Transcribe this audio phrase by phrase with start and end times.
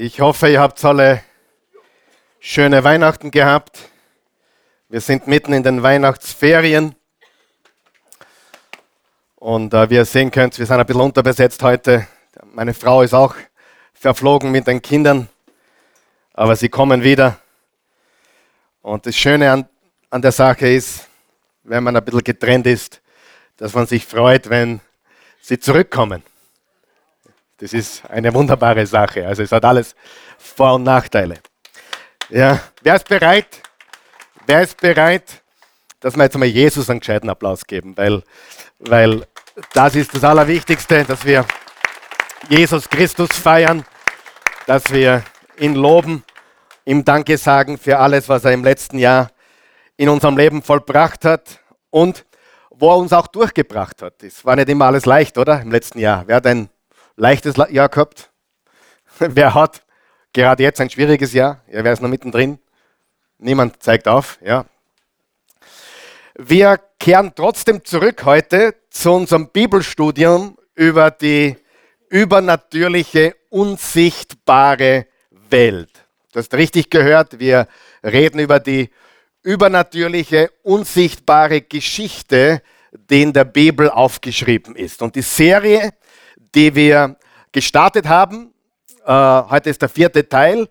[0.00, 1.24] Ich hoffe, ihr habt alle
[2.38, 3.80] schöne Weihnachten gehabt.
[4.88, 6.94] Wir sind mitten in den Weihnachtsferien.
[9.34, 12.06] Und äh, wie ihr sehen könnt, wir sind ein bisschen unterbesetzt heute.
[12.44, 13.34] Meine Frau ist auch
[13.92, 15.28] verflogen mit den Kindern,
[16.32, 17.36] aber sie kommen wieder.
[18.82, 19.68] Und das Schöne an,
[20.10, 21.08] an der Sache ist,
[21.64, 23.02] wenn man ein bisschen getrennt ist,
[23.56, 24.80] dass man sich freut, wenn
[25.40, 26.22] sie zurückkommen.
[27.58, 29.26] Das ist eine wunderbare Sache.
[29.26, 29.94] Also es hat alles
[30.38, 31.38] Vor- und Nachteile.
[32.30, 33.62] Ja, wer ist bereit?
[34.46, 35.42] Wer ist bereit,
[36.00, 37.96] dass wir jetzt einmal Jesus einen gescheiten Applaus geben?
[37.96, 38.22] Weil,
[38.78, 39.26] weil
[39.72, 41.44] das ist das Allerwichtigste, dass wir
[42.48, 43.84] Jesus Christus feiern,
[44.66, 45.24] dass wir
[45.58, 46.22] ihn loben,
[46.84, 49.30] ihm Danke sagen für alles, was er im letzten Jahr
[49.96, 52.24] in unserem Leben vollbracht hat und
[52.70, 54.22] wo er uns auch durchgebracht hat.
[54.22, 55.60] Es war nicht immer alles leicht, oder?
[55.60, 56.22] Im letzten Jahr.
[56.26, 56.70] Wer hat ein
[57.18, 58.30] leichtes Jahr gehabt?
[59.18, 59.82] Wer hat
[60.32, 61.62] gerade jetzt ein schwieriges Jahr?
[61.70, 62.58] Ja, wer ist noch mittendrin?
[63.38, 64.64] Niemand zeigt auf, ja.
[66.36, 71.56] Wir kehren trotzdem zurück heute zu unserem Bibelstudium über die
[72.08, 75.06] übernatürliche, unsichtbare
[75.50, 75.90] Welt.
[76.32, 77.66] Du hast richtig gehört, wir
[78.04, 78.90] reden über die
[79.42, 82.62] übernatürliche, unsichtbare Geschichte,
[82.92, 85.02] die in der Bibel aufgeschrieben ist.
[85.02, 85.92] Und die Serie,
[86.54, 87.16] die wir
[87.52, 88.52] gestartet haben,
[89.04, 90.68] äh, heute ist der vierte Teil,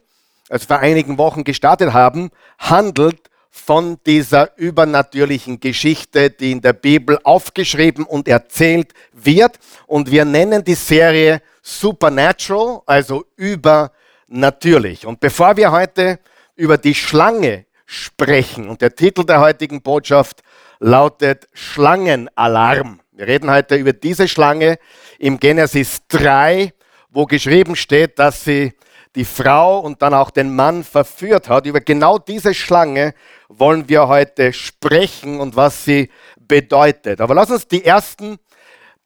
[0.49, 7.17] also vor einigen Wochen gestartet haben, handelt von dieser übernatürlichen Geschichte, die in der Bibel
[7.23, 9.57] aufgeschrieben und erzählt wird.
[9.87, 15.05] Und wir nennen die Serie Supernatural, also übernatürlich.
[15.05, 16.19] Und bevor wir heute
[16.55, 20.43] über die Schlange sprechen, und der Titel der heutigen Botschaft
[20.79, 22.99] lautet Schlangenalarm.
[23.17, 24.77] Wir reden heute über diese Schlange
[25.17, 26.71] im Genesis 3,
[27.09, 28.73] wo geschrieben steht, dass sie
[29.15, 31.65] die Frau und dann auch den Mann verführt hat.
[31.65, 33.15] Über genau diese Schlange
[33.49, 37.19] wollen wir heute sprechen und was sie bedeutet.
[37.19, 38.37] Aber lass uns die ersten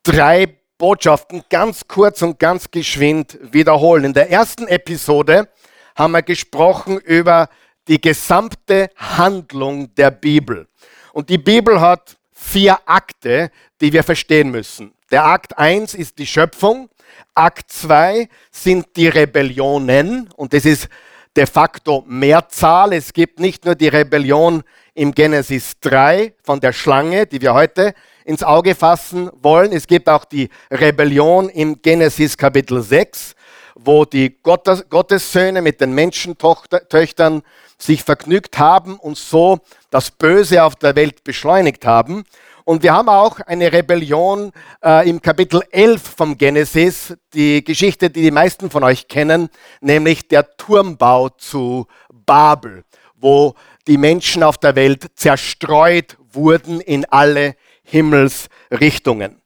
[0.04, 4.04] drei Botschaften ganz kurz und ganz geschwind wiederholen.
[4.04, 5.48] In der ersten Episode
[5.96, 7.48] haben wir gesprochen über
[7.88, 10.68] die gesamte Handlung der Bibel.
[11.14, 14.94] Und die Bibel hat vier Akte, die wir verstehen müssen.
[15.12, 16.90] Der Akt 1 ist die Schöpfung,
[17.36, 20.90] Akt 2 sind die Rebellionen und das ist
[21.36, 22.94] de facto Mehrzahl.
[22.94, 24.64] Es gibt nicht nur die Rebellion
[24.94, 27.94] im Genesis 3 von der Schlange, die wir heute
[28.26, 29.72] ins Auge fassen wollen.
[29.72, 33.36] Es gibt auch die Rebellion im Genesis Kapitel 6,
[33.76, 37.42] wo die Gottes, Gottessöhne mit den Menschentöchtern
[37.82, 39.60] sich vergnügt haben und so
[39.90, 42.24] das Böse auf der Welt beschleunigt haben.
[42.64, 44.52] Und wir haben auch eine Rebellion
[44.84, 49.50] äh, im Kapitel 11 vom Genesis, die Geschichte, die die meisten von euch kennen,
[49.82, 52.84] nämlich der Turmbau zu Babel,
[53.16, 53.56] wo
[53.88, 59.42] die Menschen auf der Welt zerstreut wurden in alle Himmelsrichtungen.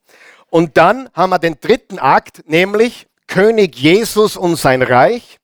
[0.49, 5.39] Und dann haben wir den dritten Akt, nämlich König Jesus und sein Reich.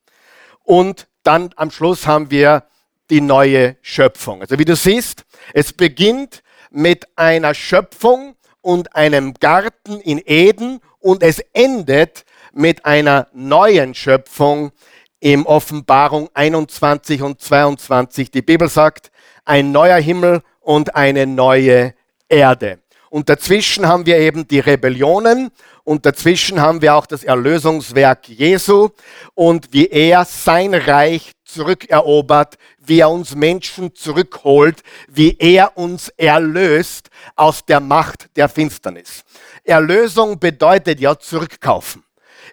[0.64, 2.64] Und dann am Schluss haben wir
[3.12, 4.42] die neue Schöpfung.
[4.42, 6.42] Also wie du siehst, es beginnt
[6.72, 12.24] mit einer Schöpfung und einem Garten in Eden und es endet
[12.54, 14.72] mit einer neuen Schöpfung
[15.20, 18.32] im Offenbarung 21 und 22.
[18.32, 19.12] Die Bibel sagt,
[19.44, 21.94] ein neuer Himmel und eine neue
[22.30, 22.80] Erde.
[23.10, 25.52] Und dazwischen haben wir eben die Rebellionen
[25.84, 28.90] und dazwischen haben wir auch das Erlösungswerk Jesu
[29.34, 37.10] und wie er sein Reich zurückerobert, wie er uns Menschen zurückholt, wie er uns erlöst
[37.36, 39.24] aus der Macht der Finsternis.
[39.64, 42.04] Erlösung bedeutet ja zurückkaufen.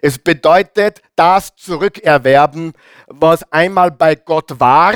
[0.01, 2.73] Es bedeutet das zurückerwerben,
[3.07, 4.93] was einmal bei Gott war,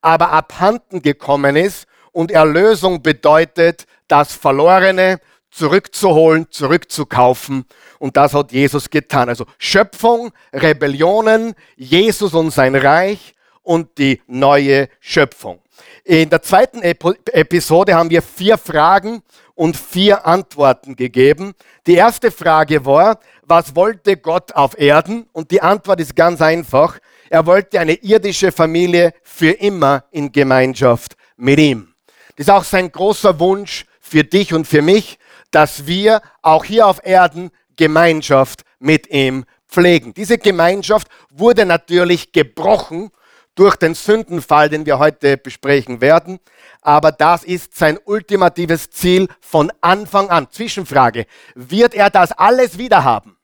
[0.00, 1.86] aber abhanden gekommen ist.
[2.12, 5.20] Und Erlösung bedeutet, das Verlorene
[5.50, 7.66] zurückzuholen, zurückzukaufen.
[7.98, 9.28] Und das hat Jesus getan.
[9.28, 13.35] Also Schöpfung, Rebellionen, Jesus und sein Reich
[13.66, 15.60] und die neue Schöpfung.
[16.04, 19.22] In der zweiten Episode haben wir vier Fragen
[19.54, 21.52] und vier Antworten gegeben.
[21.86, 25.26] Die erste Frage war, was wollte Gott auf Erden?
[25.32, 26.98] Und die Antwort ist ganz einfach.
[27.28, 31.92] Er wollte eine irdische Familie für immer in Gemeinschaft mit ihm.
[32.36, 35.18] Das ist auch sein großer Wunsch für dich und für mich,
[35.50, 40.14] dass wir auch hier auf Erden Gemeinschaft mit ihm pflegen.
[40.14, 43.10] Diese Gemeinschaft wurde natürlich gebrochen
[43.56, 46.38] durch den Sündenfall, den wir heute besprechen werden.
[46.82, 50.48] Aber das ist sein ultimatives Ziel von Anfang an.
[50.50, 51.26] Zwischenfrage.
[51.54, 53.36] Wird er das alles wieder haben?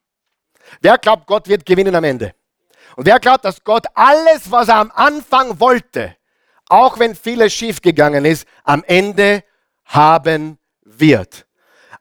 [0.81, 2.35] Wer glaubt, Gott wird gewinnen am Ende?
[2.95, 6.15] Und wer glaubt, dass Gott alles, was er am Anfang wollte,
[6.69, 9.43] auch wenn vieles schiefgegangen ist, am Ende
[9.87, 11.47] haben wird?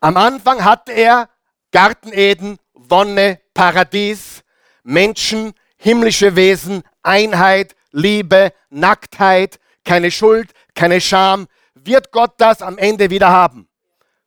[0.01, 1.29] Am Anfang hatte er
[1.71, 4.43] Garten Eden, Wonne, Paradies,
[4.83, 11.47] Menschen, himmlische Wesen, Einheit, Liebe, Nacktheit, keine Schuld, keine Scham.
[11.73, 13.67] Wird Gott das am Ende wieder haben?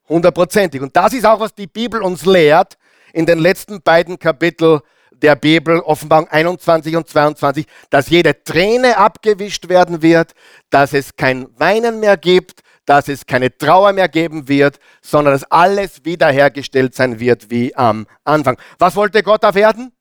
[0.08, 0.81] Hundertprozentig.
[0.81, 2.76] Und das ist auch, was die Bibel uns lehrt
[3.12, 4.81] in den letzten beiden Kapiteln
[5.12, 10.32] der Bibel, Offenbarung 21 und 22, dass jede Träne abgewischt werden wird,
[10.70, 15.50] dass es kein Weinen mehr gibt, dass es keine Trauer mehr geben wird, sondern dass
[15.50, 18.58] alles wiederhergestellt sein wird wie am Anfang.
[18.78, 19.93] Was wollte Gott auf Erden?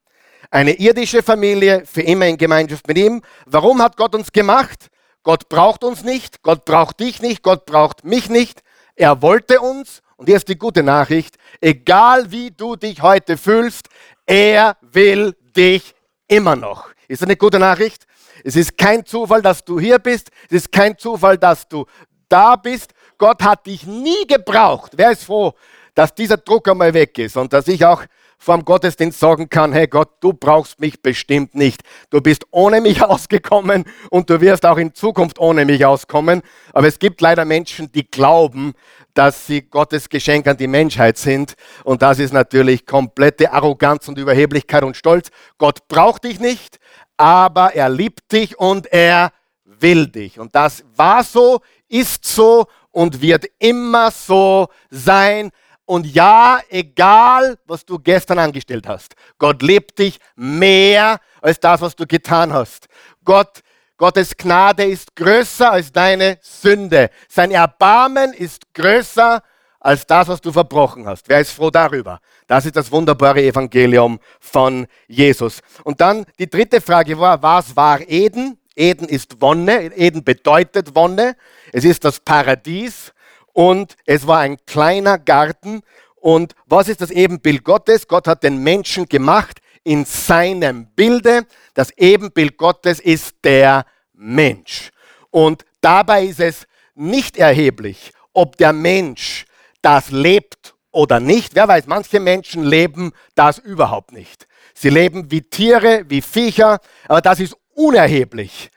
[0.50, 3.22] Eine irdische Familie für immer in Gemeinschaft mit ihm.
[3.46, 4.90] Warum hat Gott uns gemacht?
[5.22, 8.62] Gott braucht uns nicht, Gott braucht dich nicht, Gott braucht mich nicht.
[8.94, 13.88] Er wollte uns, und hier ist die gute Nachricht, egal wie du dich heute fühlst,
[14.26, 15.94] er will dich
[16.28, 16.90] immer noch.
[17.08, 18.06] Ist das eine gute Nachricht?
[18.44, 20.30] Es ist kein Zufall, dass du hier bist.
[20.48, 21.86] Es ist kein Zufall, dass du
[22.28, 22.92] da bist.
[23.16, 24.92] Gott hat dich nie gebraucht.
[24.96, 25.54] Wer ist froh,
[25.94, 28.02] dass dieser Druck einmal weg ist und dass ich auch
[28.38, 31.82] vor dem Gottesdienst sagen kann, hey Gott, du brauchst mich bestimmt nicht.
[32.10, 36.42] Du bist ohne mich ausgekommen und du wirst auch in Zukunft ohne mich auskommen.
[36.72, 38.74] Aber es gibt leider Menschen, die glauben,
[39.14, 41.54] dass sie Gottes Geschenk an die Menschheit sind.
[41.84, 45.30] Und das ist natürlich komplette Arroganz und Überheblichkeit und Stolz.
[45.56, 46.78] Gott braucht dich nicht,
[47.16, 49.32] aber er liebt dich und er
[49.64, 50.38] will dich.
[50.38, 55.50] Und das war so, ist so und wird immer so sein.
[55.86, 61.94] Und ja, egal, was du gestern angestellt hast, Gott liebt dich mehr als das, was
[61.94, 62.88] du getan hast.
[63.24, 63.60] Gott,
[63.98, 67.10] Gottes Gnade ist größer als deine Sünde.
[67.28, 69.42] Sein Erbarmen ist größer
[69.78, 71.28] als das, was du verbrochen hast.
[71.28, 72.18] Wer ist froh darüber?
[72.46, 75.60] Das ist das wunderbare Evangelium von Jesus.
[75.84, 78.58] Und dann die dritte Frage war, was war Eden?
[78.74, 81.36] Eden ist Wonne, Eden bedeutet Wonne.
[81.72, 83.12] Es ist das Paradies
[83.54, 85.80] und es war ein kleiner Garten.
[86.16, 88.06] Und was ist das Ebenbild Gottes?
[88.06, 91.46] Gott hat den Menschen gemacht in seinem Bilde.
[91.72, 94.90] Das Ebenbild Gottes ist der Mensch.
[95.30, 99.46] Und dabei ist es nicht erheblich, ob der Mensch
[99.82, 101.54] das lebt oder nicht.
[101.54, 104.48] Wer weiß, manche Menschen leben das überhaupt nicht.
[104.74, 108.70] Sie leben wie Tiere, wie Viecher, aber das ist unerheblich.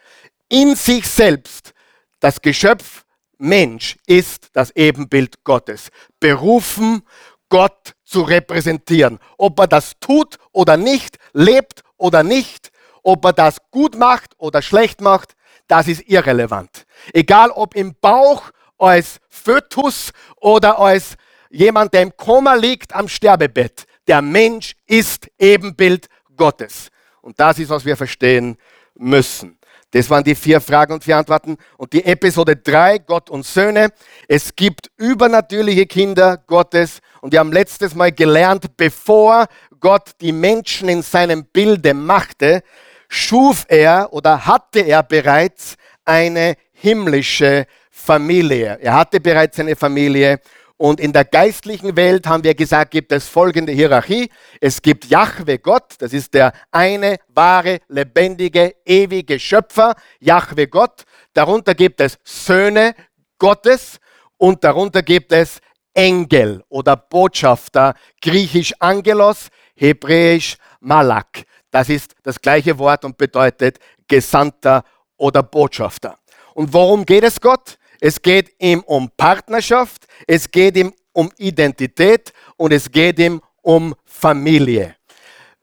[0.50, 1.74] In sich selbst,
[2.20, 3.06] das Geschöpf
[3.38, 5.89] Mensch ist das Ebenbild Gottes,
[6.19, 7.04] berufen,
[7.50, 9.19] Gott zu repräsentieren.
[9.38, 12.72] Ob er das tut oder nicht, lebt oder nicht,
[13.04, 15.36] ob er das gut macht oder schlecht macht,
[15.68, 16.86] das ist irrelevant.
[17.13, 21.16] Egal ob im Bauch als Fötus oder als
[21.50, 23.86] jemand, der im Koma liegt am Sterbebett.
[24.07, 26.90] Der Mensch ist Ebenbild Gottes.
[27.22, 28.57] Und das ist, was wir verstehen
[28.95, 29.57] müssen.
[29.92, 31.57] Das waren die vier Fragen und vier Antworten.
[31.78, 33.89] Und die Episode 3, Gott und Söhne.
[34.28, 37.00] Es gibt übernatürliche Kinder Gottes.
[37.22, 39.48] Und wir haben letztes Mal gelernt, bevor
[39.80, 42.63] Gott die Menschen in seinem Bilde machte,
[43.07, 48.78] schuf er oder hatte er bereits eine himmlische Familie.
[48.81, 50.40] Er hatte bereits eine Familie
[50.78, 54.30] und in der geistlichen Welt haben wir gesagt, gibt es folgende Hierarchie.
[54.62, 61.04] Es gibt Jahwe Gott, das ist der eine wahre, lebendige, ewige Schöpfer, Jahwe Gott.
[61.34, 62.94] Darunter gibt es Söhne
[63.40, 64.00] Gottes
[64.38, 65.60] und darunter gibt es
[65.96, 71.44] Engel oder Botschafter, griechisch Angelos, hebräisch Malak.
[71.72, 74.84] Das ist das gleiche Wort und bedeutet Gesandter
[75.18, 76.19] oder Botschafter.
[76.54, 77.80] Und worum geht es Gott?
[77.99, 83.95] Es geht ihm um Partnerschaft, es geht ihm um Identität und es geht ihm um
[84.06, 84.95] Familie.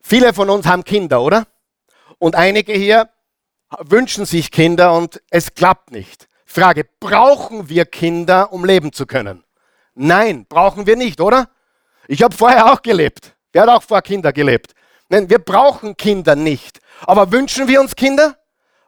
[0.00, 1.46] Viele von uns haben Kinder, oder?
[2.18, 3.08] Und einige hier
[3.78, 6.28] wünschen sich Kinder und es klappt nicht.
[6.44, 9.44] Frage, brauchen wir Kinder, um leben zu können?
[9.94, 11.48] Nein, brauchen wir nicht, oder?
[12.08, 13.34] Ich habe vorher auch gelebt.
[13.52, 14.74] Wer hat auch vor Kinder gelebt?
[15.08, 16.80] Nein, wir brauchen Kinder nicht.
[17.06, 18.36] Aber wünschen wir uns Kinder?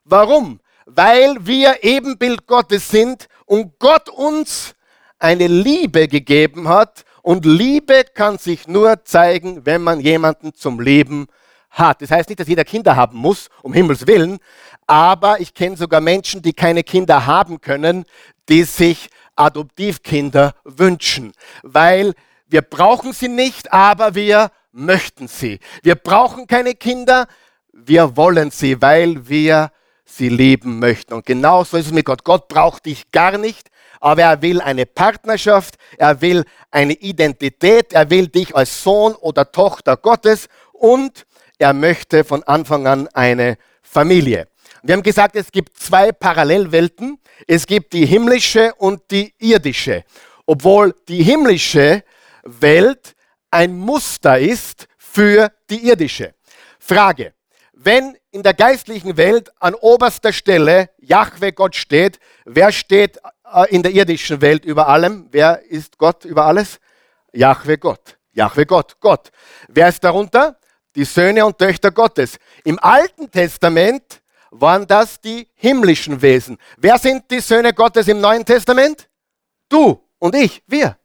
[0.05, 0.61] Warum?
[0.85, 4.75] Weil wir Ebenbild Gottes sind und Gott uns
[5.19, 7.05] eine Liebe gegeben hat.
[7.23, 11.27] Und Liebe kann sich nur zeigen, wenn man jemanden zum Leben
[11.71, 12.03] hat.
[12.03, 14.39] Das heißt nicht, dass jeder Kinder haben muss, um Himmels Willen,
[14.87, 18.05] aber ich kenne sogar Menschen, die keine Kinder haben können,
[18.49, 22.15] die sich Adoptivkinder wünschen, weil
[22.47, 25.59] wir brauchen sie nicht, aber wir möchten sie.
[25.83, 27.27] Wir brauchen keine Kinder,
[27.73, 29.73] wir wollen sie, weil wir
[30.07, 31.13] sie lieben möchten.
[31.13, 32.25] Und genau so ist es mit Gott.
[32.25, 33.69] Gott braucht dich gar nicht,
[34.01, 39.51] aber er will eine Partnerschaft, er will eine Identität, er will dich als Sohn oder
[39.53, 41.27] Tochter Gottes und
[41.59, 44.49] er möchte von Anfang an eine Familie.
[44.83, 47.19] Wir haben gesagt, es gibt zwei Parallelwelten.
[47.47, 50.05] Es gibt die himmlische und die irdische.
[50.47, 52.05] Obwohl die himmlische
[52.45, 53.15] Welt
[53.51, 56.35] ein Muster ist für die irdische.
[56.79, 57.33] Frage.
[57.79, 63.19] Wenn in der geistlichen Welt an oberster Stelle Jahwe Gott steht, wer steht
[63.53, 65.29] äh, in der irdischen Welt über allem?
[65.31, 66.81] Wer ist Gott über alles?
[67.35, 68.17] Jahwe Gott.
[68.33, 69.31] Jahwe Gott, Gott.
[69.69, 70.59] Wer ist darunter?
[70.95, 72.39] Die Söhne und Töchter Gottes.
[72.65, 76.57] Im Alten Testament waren das die himmlischen Wesen.
[76.79, 79.07] Wer sind die Söhne Gottes im Neuen Testament?
[79.69, 80.97] Du und ich, wir.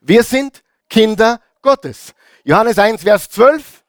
[0.00, 2.12] Wir sind Kinder Gottes.
[2.44, 3.79] Johannes 1, Vers 12.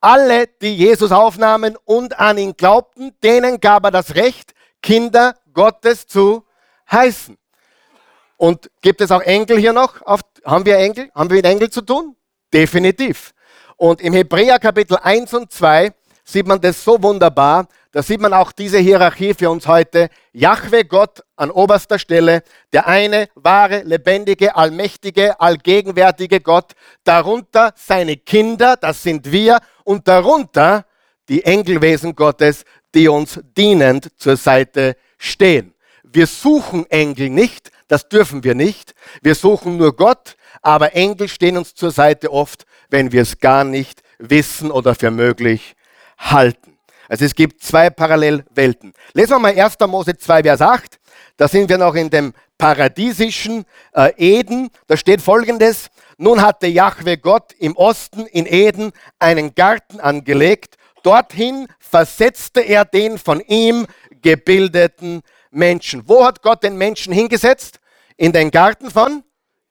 [0.00, 6.06] Alle, die Jesus aufnahmen und an ihn glaubten, denen gab er das Recht, Kinder Gottes
[6.06, 6.44] zu
[6.90, 7.36] heißen.
[8.36, 10.00] Und gibt es auch Engel hier noch?
[10.06, 11.10] haben wir Engel?
[11.14, 12.16] Haben wir mit Engel zu tun?
[12.52, 13.34] Definitiv.
[13.76, 15.92] Und im Hebräer Kapitel 1 und 2
[16.24, 17.66] sieht man das so wunderbar.
[17.92, 20.08] Da sieht man auch diese Hierarchie für uns heute.
[20.32, 22.42] Jahwe Gott an oberster Stelle,
[22.72, 26.72] der eine wahre, lebendige, allmächtige, allgegenwärtige Gott,
[27.04, 29.58] darunter seine Kinder, das sind wir,
[29.90, 30.86] und darunter
[31.28, 35.74] die Engelwesen Gottes, die uns dienend zur Seite stehen.
[36.04, 38.94] Wir suchen Engel nicht, das dürfen wir nicht.
[39.20, 43.64] Wir suchen nur Gott, aber Engel stehen uns zur Seite oft, wenn wir es gar
[43.64, 45.74] nicht wissen oder für möglich
[46.18, 46.78] halten.
[47.08, 48.94] Also es gibt zwei Parallelwelten.
[49.12, 49.74] Lesen wir mal 1.
[49.88, 51.00] Mose 2, Vers 8.
[51.36, 54.70] Da sind wir noch in dem paradiesischen äh, Eden.
[54.86, 55.90] Da steht folgendes.
[56.22, 60.76] Nun hatte Jahwe Gott im Osten in Eden einen Garten angelegt.
[61.02, 63.86] Dorthin versetzte er den von ihm
[64.20, 66.06] gebildeten Menschen.
[66.06, 67.80] Wo hat Gott den Menschen hingesetzt?
[68.18, 69.24] In den Garten von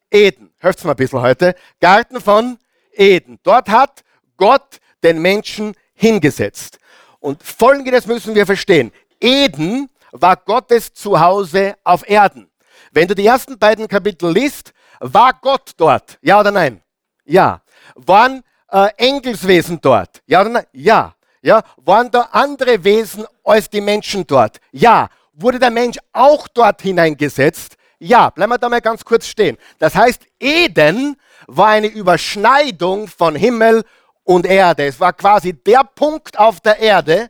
[0.09, 0.51] Eden.
[0.57, 1.53] Hört's mal ein bisschen heute.
[1.79, 2.57] Garten von
[2.93, 3.37] Eden.
[3.43, 4.01] Dort hat
[4.35, 6.79] Gott den Menschen hingesetzt.
[7.19, 8.91] Und folgendes müssen wir verstehen.
[9.21, 12.49] Eden war Gottes Zuhause auf Erden.
[12.91, 16.17] Wenn du die ersten beiden Kapitel liest, war Gott dort?
[16.21, 16.81] Ja oder nein?
[17.25, 17.61] Ja.
[17.95, 20.21] Waren äh, Engelswesen dort?
[20.25, 20.65] Ja oder nein?
[20.73, 21.15] Ja.
[21.41, 21.63] Ja.
[21.77, 24.59] Waren da andere Wesen als die Menschen dort?
[24.71, 25.09] Ja.
[25.33, 27.75] Wurde der Mensch auch dort hineingesetzt?
[27.99, 28.29] Ja.
[28.29, 29.57] Bleiben wir da mal ganz kurz stehen.
[29.77, 31.15] Das heißt, Eden
[31.47, 33.83] war eine Überschneidung von Himmel
[34.23, 34.85] und Erde.
[34.85, 37.29] Es war quasi der Punkt auf der Erde,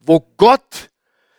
[0.00, 0.90] wo Gott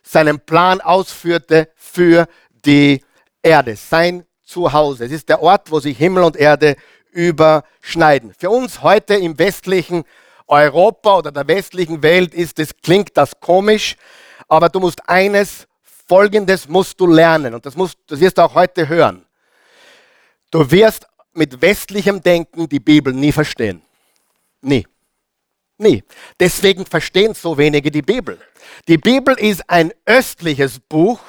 [0.03, 2.27] seinen Plan ausführte für
[2.65, 3.03] die
[3.41, 5.06] Erde, sein Zuhause.
[5.06, 6.75] Es ist der Ort, wo sich Himmel und Erde
[7.12, 8.34] überschneiden.
[8.38, 10.03] Für uns heute im westlichen
[10.48, 13.96] Europa oder der westlichen Welt ist es, klingt das komisch,
[14.48, 15.68] aber du musst eines,
[16.08, 19.24] folgendes musst du lernen und das, musst, das wirst du auch heute hören.
[20.50, 23.84] Du wirst mit westlichem Denken die Bibel nie verstehen.
[24.62, 24.88] Nie.
[25.77, 26.03] Nie.
[26.39, 28.39] Deswegen verstehen so wenige die Bibel.
[28.88, 31.20] Die Bibel ist ein östliches Buch,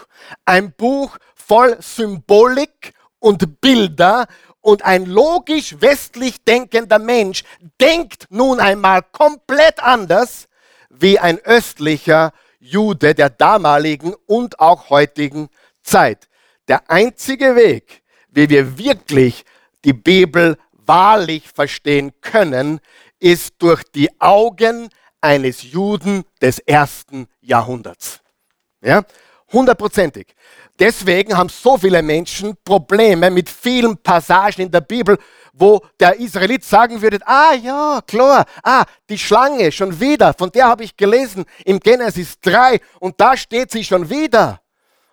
[0.47, 4.27] ein Buch voll Symbolik und Bilder
[4.61, 7.45] und ein logisch westlich denkender Mensch
[7.81, 10.49] denkt nun einmal komplett anders
[10.91, 15.49] wie ein östlicher Jude der damaligen und auch heutigen
[15.83, 16.29] Zeit.
[16.69, 19.45] Der einzige Weg, wie wir wirklich
[19.85, 22.81] die Bibel wahrlich verstehen können,
[23.19, 24.89] ist durch die Augen
[25.21, 28.21] eines Juden des ersten Jahrhunderts.
[28.83, 29.05] Ja,
[29.53, 30.35] hundertprozentig.
[30.81, 35.19] Deswegen haben so viele Menschen Probleme mit vielen Passagen in der Bibel,
[35.53, 40.67] wo der Israelit sagen würde, ah ja, klar, ah, die Schlange schon wieder, von der
[40.67, 44.63] habe ich gelesen im Genesis 3 und da steht sie schon wieder.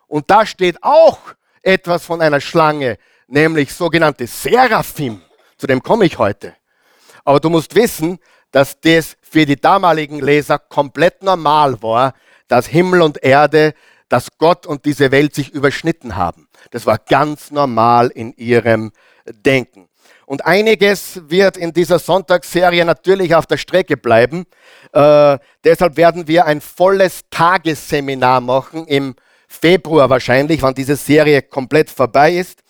[0.07, 1.19] Und da steht auch
[1.61, 2.97] etwas von einer Schlange,
[3.27, 5.21] nämlich sogenannte Seraphim.
[5.57, 6.55] Zu dem komme ich heute.
[7.25, 8.19] Aber du musst wissen,
[8.51, 12.13] dass das für die damaligen Leser komplett normal war,
[12.47, 13.73] dass Himmel und Erde,
[14.09, 16.47] dass Gott und diese Welt sich überschnitten haben.
[16.71, 18.91] Das war ganz normal in ihrem
[19.25, 19.89] Denken.
[20.25, 24.45] Und einiges wird in dieser Sonntagsserie natürlich auf der Strecke bleiben.
[24.91, 29.15] Äh, deshalb werden wir ein volles Tagesseminar machen im
[29.47, 32.61] Februar wahrscheinlich, wann diese Serie komplett vorbei ist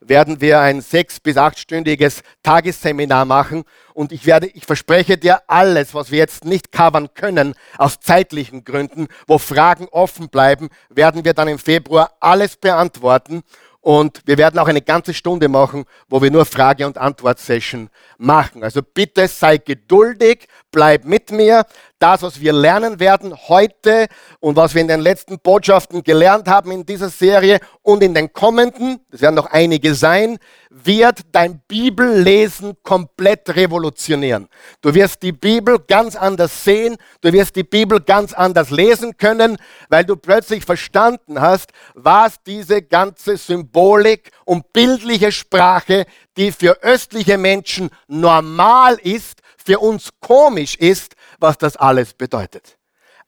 [0.00, 5.94] werden wir ein sechs- bis achtstündiges Tagesseminar machen und ich werde, ich verspreche dir alles,
[5.94, 11.34] was wir jetzt nicht covern können, aus zeitlichen Gründen, wo Fragen offen bleiben, werden wir
[11.34, 13.42] dann im Februar alles beantworten
[13.86, 17.88] und wir werden auch eine ganze Stunde machen, wo wir nur Frage- und Antwort-Session
[18.18, 18.64] machen.
[18.64, 21.64] Also bitte sei geduldig, bleib mit mir.
[21.98, 24.08] Das, was wir lernen werden heute
[24.40, 28.34] und was wir in den letzten Botschaften gelernt haben in dieser Serie und in den
[28.34, 30.36] kommenden, das werden noch einige sein,
[30.68, 34.48] wird dein Bibellesen komplett revolutionieren.
[34.82, 39.56] Du wirst die Bibel ganz anders sehen, du wirst die Bibel ganz anders lesen können,
[39.88, 46.04] weil du plötzlich verstanden hast, was diese ganze Symbolik und bildliche Sprache,
[46.36, 52.78] die für östliche Menschen normal ist, für uns komisch ist, was das alles bedeutet.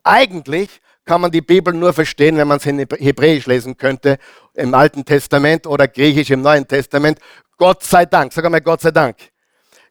[0.04, 4.18] Eigentlich kann man die Bibel nur verstehen, wenn man es in Hebräisch lesen könnte,
[4.54, 7.18] im Alten Testament oder Griechisch im Neuen Testament.
[7.56, 9.16] Gott sei Dank, sag einmal Gott sei Dank,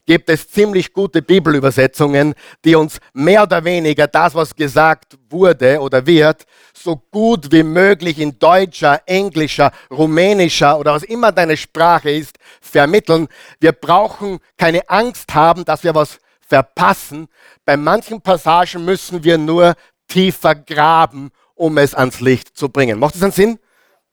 [0.06, 6.06] gibt es ziemlich gute Bibelübersetzungen, die uns mehr oder weniger das, was gesagt wurde oder
[6.06, 12.38] wird, so gut wie möglich in deutscher, englischer, rumänischer oder was immer deine Sprache ist,
[12.62, 13.28] vermitteln.
[13.60, 17.28] Wir brauchen keine Angst haben, dass wir was verpassen.
[17.66, 19.76] Bei manchen Passagen müssen wir nur
[20.08, 23.00] tiefer graben, um es ans Licht zu bringen.
[23.00, 23.60] Macht das einen Sinn?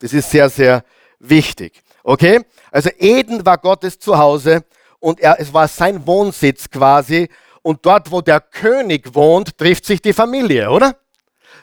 [0.00, 0.84] Das ist sehr, sehr
[1.18, 1.82] wichtig.
[2.02, 2.44] Okay?
[2.70, 4.64] Also Eden war Gottes Zuhause
[4.98, 7.28] und er, es war sein Wohnsitz quasi.
[7.62, 10.96] Und dort, wo der König wohnt, trifft sich die Familie, oder?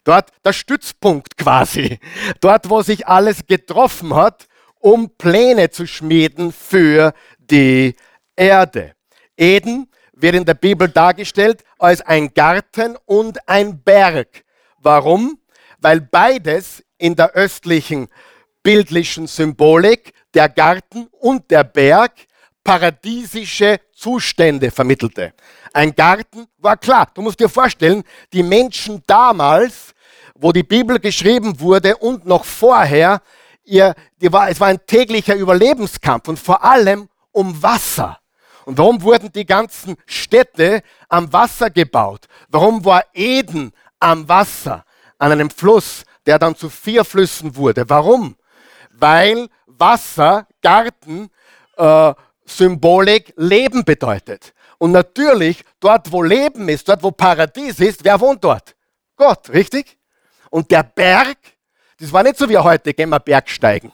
[0.04, 2.00] Dort der Stützpunkt quasi.
[2.40, 4.48] Dort, wo sich alles getroffen hat,
[4.80, 7.96] um Pläne zu schmieden für die
[8.36, 8.96] Erde.
[9.38, 9.91] Eden
[10.22, 14.44] wird in der Bibel dargestellt als ein Garten und ein Berg.
[14.78, 15.40] Warum?
[15.80, 18.08] Weil beides in der östlichen
[18.64, 22.12] bildlichen Symbolik, der Garten und der Berg,
[22.64, 25.34] paradiesische Zustände vermittelte.
[25.74, 27.10] Ein Garten war klar.
[27.14, 29.94] Du musst dir vorstellen, die Menschen damals,
[30.36, 33.22] wo die Bibel geschrieben wurde und noch vorher,
[33.64, 38.21] ihr, war, es war ein täglicher Überlebenskampf und vor allem um Wasser.
[38.66, 42.28] Und warum wurden die ganzen Städte am Wasser gebaut?
[42.50, 44.86] Warum war Eden am Wasser,
[45.18, 47.90] an einem Fluss, der dann zu vier Flüssen wurde?
[47.90, 48.36] Warum?
[48.92, 51.30] Weil Wasser, Garten,
[51.78, 52.14] äh,
[52.46, 54.54] Symbolik Leben bedeutet.
[54.78, 58.76] Und natürlich, dort wo Leben ist, dort wo Paradies ist, wer wohnt dort?
[59.16, 59.98] Gott, richtig?
[60.50, 61.38] Und der Berg,
[62.00, 63.92] das war nicht so wie heute, gehen wir Bergsteigen.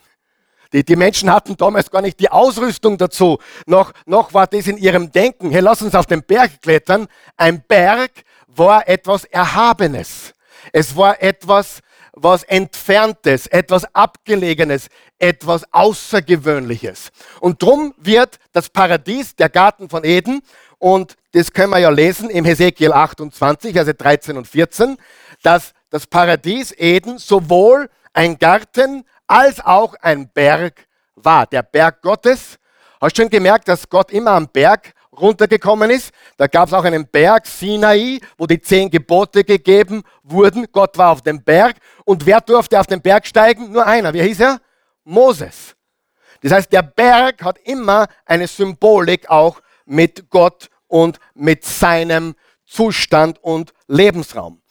[0.74, 3.40] Die, die Menschen hatten damals gar nicht die Ausrüstung dazu.
[3.66, 5.52] Noch, noch war das in ihrem Denken.
[5.52, 7.08] Hey, lass uns auf den Berg klettern.
[7.38, 8.12] Ein Berg
[8.48, 10.34] war etwas Erhabenes.
[10.74, 11.80] Es war etwas,
[12.14, 14.88] was Entferntes, etwas Abgelegenes,
[15.20, 17.10] etwas Außergewöhnliches.
[17.40, 20.42] Und drum wird das Paradies, der Garten von Eden,
[20.80, 24.98] und das können wir ja lesen im Hesekiel 28, also 13 und 14,
[25.44, 31.46] dass das Paradies Eden sowohl ein Garten als auch ein Berg war.
[31.46, 32.58] Der Berg Gottes.
[33.00, 36.12] Hast du schon gemerkt, dass Gott immer am Berg runtergekommen ist?
[36.38, 40.66] Da gab es auch einen Berg Sinai, wo die zehn Gebote gegeben wurden.
[40.72, 41.76] Gott war auf dem Berg.
[42.06, 43.72] Und wer durfte auf den Berg steigen?
[43.72, 44.14] Nur einer.
[44.14, 44.62] Wie hieß er?
[45.04, 45.76] Moses.
[46.42, 52.36] Das heißt, der Berg hat immer eine Symbolik auch mit Gott und mit seinem
[52.66, 54.62] Zustand und Lebensraum.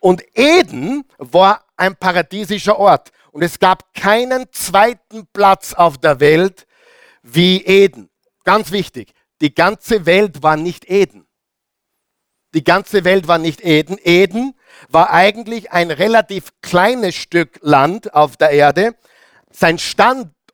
[0.00, 3.10] Und Eden war ein paradiesischer Ort.
[3.36, 6.66] Und es gab keinen zweiten Platz auf der Welt
[7.22, 8.08] wie Eden.
[8.44, 11.26] Ganz wichtig, die ganze Welt war nicht Eden.
[12.54, 13.98] Die ganze Welt war nicht Eden.
[14.02, 14.54] Eden
[14.88, 18.94] war eigentlich ein relativ kleines Stück Land auf der Erde.
[19.50, 19.78] Sein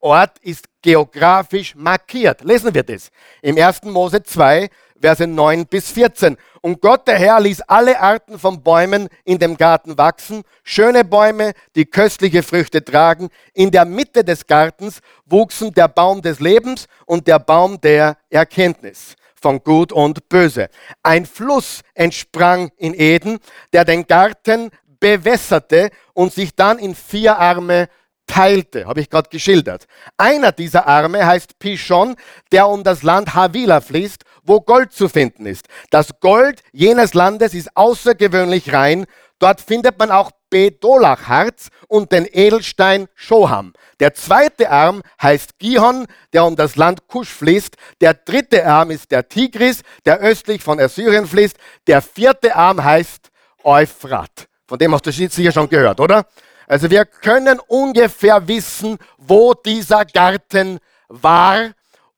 [0.02, 2.42] Standort ist geografisch markiert.
[2.42, 3.10] Lesen wir das.
[3.40, 3.84] Im 1.
[3.84, 4.68] Mose 2,
[5.00, 6.36] Verse 9 bis 14.
[6.60, 11.52] Und Gott der Herr ließ alle Arten von Bäumen in dem Garten wachsen, schöne Bäume,
[11.76, 13.28] die köstliche Früchte tragen.
[13.54, 19.14] In der Mitte des Gartens wuchsen der Baum des Lebens und der Baum der Erkenntnis
[19.40, 20.68] von Gut und Böse.
[21.04, 23.38] Ein Fluss entsprang in Eden,
[23.72, 27.88] der den Garten bewässerte und sich dann in vier Arme
[28.26, 29.86] teilte, habe ich gerade geschildert.
[30.16, 32.16] Einer dieser Arme heißt Pishon,
[32.50, 35.66] der um das Land Havila fließt, wo Gold zu finden ist.
[35.90, 39.06] Das Gold jenes Landes ist außergewöhnlich rein.
[39.38, 43.72] Dort findet man auch Bedolachharz und den Edelstein Shoham.
[44.00, 47.76] Der zweite Arm heißt Gihon, der um das Land Kusch fließt.
[48.00, 51.56] Der dritte Arm ist der Tigris, der östlich von Assyrien fließt.
[51.86, 53.30] Der vierte Arm heißt
[53.64, 54.46] Euphrat.
[54.68, 56.26] Von dem hast du sicher schon gehört, oder?
[56.72, 61.72] Also wir können ungefähr wissen, wo dieser Garten war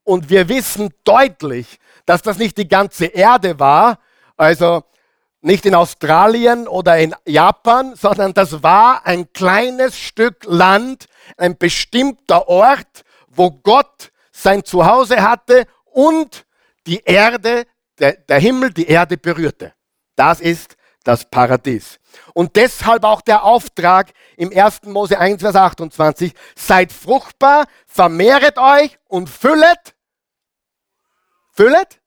[0.05, 3.99] und wir wissen deutlich, dass das nicht die ganze Erde war,
[4.37, 4.85] also
[5.41, 12.47] nicht in Australien oder in Japan, sondern das war ein kleines Stück Land, ein bestimmter
[12.47, 16.45] Ort, wo Gott sein Zuhause hatte und
[16.87, 17.65] die Erde,
[17.99, 19.73] der, der Himmel die Erde berührte.
[20.15, 21.99] Das ist das Paradies.
[22.35, 24.83] Und deshalb auch der Auftrag im 1.
[24.83, 29.95] Mose 1, Vers 28, seid fruchtbar, vermehret euch und füllet,
[31.53, 32.01] füllet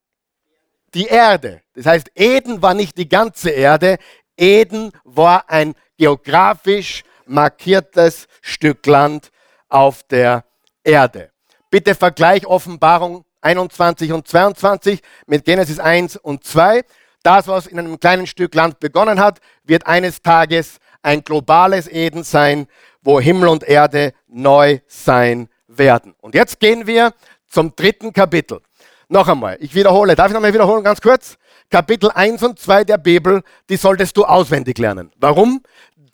[0.92, 1.62] die Erde.
[1.72, 3.96] Das heißt, Eden war nicht die ganze Erde,
[4.36, 9.30] Eden war ein geografisch markiertes Stück Land
[9.70, 10.44] auf der
[10.84, 11.32] Erde.
[11.70, 16.84] Bitte Vergleich Offenbarung 21 und 22 mit Genesis 1 und 2.
[17.22, 22.24] Das, was in einem kleinen Stück Land begonnen hat, wird eines Tages ein globales Eden
[22.24, 22.66] sein,
[23.02, 26.14] wo Himmel und Erde neu sein werden.
[26.20, 27.12] Und jetzt gehen wir
[27.46, 28.60] zum dritten Kapitel.
[29.08, 31.38] Noch einmal, ich wiederhole, darf ich nochmal wiederholen, ganz kurz?
[31.70, 35.10] Kapitel 1 und 2 der Bibel, die solltest du auswendig lernen.
[35.16, 35.62] Warum?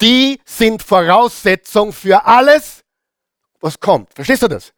[0.01, 2.83] Die sind Voraussetzung für alles,
[3.61, 4.13] was kommt.
[4.13, 4.73] Verstehst du das?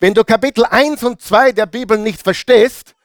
[0.00, 2.95] Wenn du Kapitel 1 und 2 der Bibel nicht verstehst,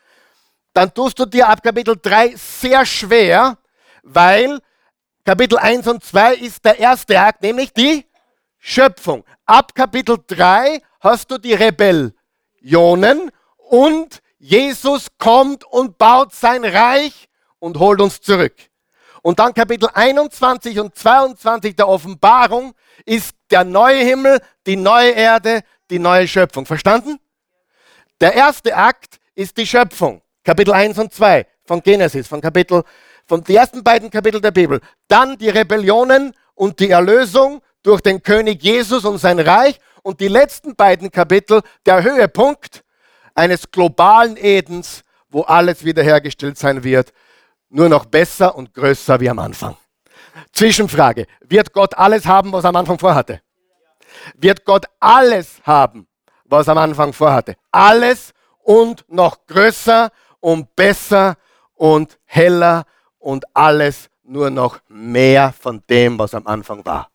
[0.73, 3.57] dann tust du dir ab Kapitel 3 sehr schwer,
[4.03, 4.59] weil
[5.25, 8.05] Kapitel 1 und 2 ist der erste Akt, nämlich die
[8.57, 9.23] Schöpfung.
[9.45, 17.29] Ab Kapitel 3 hast du die Rebellionen und Jesus kommt und baut sein Reich
[17.59, 18.55] und holt uns zurück.
[19.21, 22.73] Und dann Kapitel 21 und 22 der Offenbarung
[23.05, 26.65] ist der neue Himmel, die neue Erde, die neue Schöpfung.
[26.65, 27.19] Verstanden?
[28.19, 30.21] Der erste Akt ist die Schöpfung.
[30.43, 32.83] Kapitel 1 und 2 von Genesis, von Kapitel,
[33.27, 34.81] von den ersten beiden Kapitel der Bibel.
[35.07, 39.79] Dann die Rebellionen und die Erlösung durch den König Jesus und sein Reich.
[40.03, 42.83] Und die letzten beiden Kapitel, der Höhepunkt
[43.35, 47.13] eines globalen Edens, wo alles wiederhergestellt sein wird,
[47.69, 49.77] nur noch besser und größer wie am Anfang.
[50.51, 53.41] Zwischenfrage, wird Gott alles haben, was er am Anfang vorhatte?
[54.35, 56.07] Wird Gott alles haben,
[56.45, 57.55] was er am Anfang vorhatte?
[57.71, 61.37] Alles und noch größer und besser
[61.75, 62.85] und heller
[63.19, 67.09] und alles nur noch mehr von dem, was am Anfang war.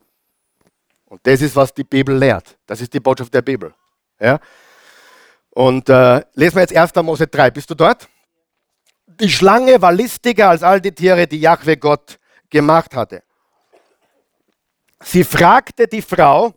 [1.06, 2.56] Und das ist, was die Bibel lehrt.
[2.66, 3.72] Das ist die Botschaft der Bibel.
[4.18, 4.40] Ja?
[5.50, 6.94] Und äh, lesen wir jetzt 1.
[6.96, 7.50] Mose 3.
[7.50, 8.08] Bist du dort?
[9.06, 12.18] Die Schlange war listiger als all die Tiere, die Jahwe Gott
[12.50, 13.22] gemacht hatte.
[15.00, 16.54] Sie fragte die Frau,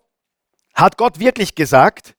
[0.73, 2.15] hat Gott wirklich gesagt,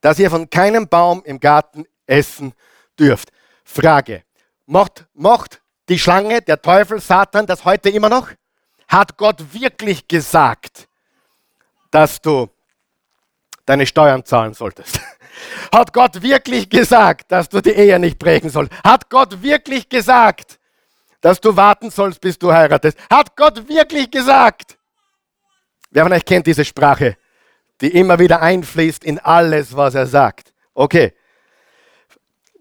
[0.00, 2.52] dass ihr von keinem Baum im Garten essen
[2.98, 3.32] dürft?
[3.64, 4.24] Frage,
[4.66, 8.30] macht, macht die Schlange, der Teufel, Satan das heute immer noch?
[8.88, 10.88] Hat Gott wirklich gesagt,
[11.90, 12.48] dass du
[13.64, 15.00] deine Steuern zahlen solltest?
[15.72, 18.72] Hat Gott wirklich gesagt, dass du die Ehe nicht brechen sollst?
[18.84, 20.58] Hat Gott wirklich gesagt,
[21.20, 22.98] dass du warten sollst, bis du heiratest?
[23.08, 24.76] Hat Gott wirklich gesagt?
[25.90, 27.16] Wer von euch kennt diese Sprache,
[27.80, 30.52] die immer wieder einfließt in alles, was er sagt?
[30.74, 31.14] Okay.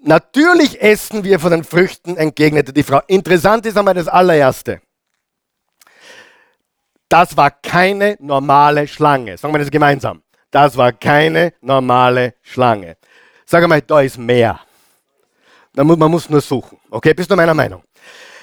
[0.03, 3.01] Natürlich essen wir von den Früchten, entgegnete die Frau.
[3.07, 4.81] Interessant ist einmal das allererste.
[7.07, 9.37] Das war keine normale Schlange.
[9.37, 10.23] Sagen wir das gemeinsam.
[10.49, 12.97] Das war keine normale Schlange.
[13.45, 14.59] Sag mal, da ist mehr.
[15.73, 16.79] Man muss nur suchen.
[16.89, 17.83] Okay, bist du meiner Meinung?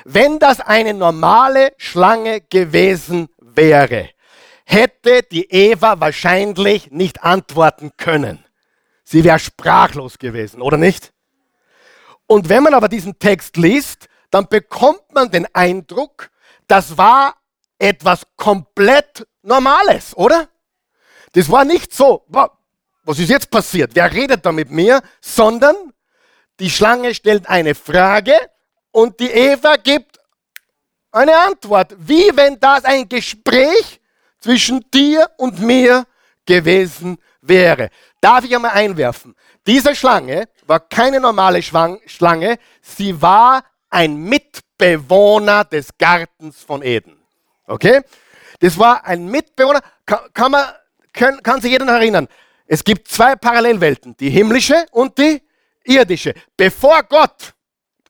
[0.04, 4.10] Wenn das eine normale Schlange gewesen wäre,
[4.64, 8.44] hätte die Eva wahrscheinlich nicht antworten können.
[9.02, 11.12] Sie wäre sprachlos gewesen, oder nicht?
[12.28, 16.30] Und wenn man aber diesen Text liest, dann bekommt man den Eindruck,
[16.68, 17.34] das war
[17.78, 20.48] etwas komplett Normales, oder?
[21.32, 23.92] Das war nicht so, was ist jetzt passiert?
[23.94, 25.00] Wer redet da mit mir?
[25.22, 25.74] Sondern
[26.60, 28.34] die Schlange stellt eine Frage
[28.90, 30.18] und die Eva gibt
[31.10, 31.94] eine Antwort.
[31.98, 34.00] Wie wenn das ein Gespräch
[34.38, 36.06] zwischen dir und mir
[36.44, 37.88] gewesen wäre.
[38.20, 39.34] Darf ich einmal einwerfen?
[39.68, 47.22] Diese Schlange war keine normale Schlange, sie war ein Mitbewohner des Gartens von Eden.
[47.66, 48.00] Okay?
[48.60, 50.64] Das war ein Mitbewohner, kann, kann man
[51.12, 52.28] kann, kann sich jeder noch erinnern.
[52.66, 55.42] Es gibt zwei Parallelwelten, die himmlische und die
[55.84, 56.32] irdische.
[56.56, 57.52] Bevor Gott,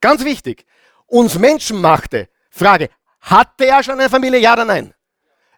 [0.01, 0.65] ganz wichtig,
[1.07, 2.89] uns Menschen machte, Frage,
[3.21, 4.95] hatte er schon eine Familie, ja oder nein?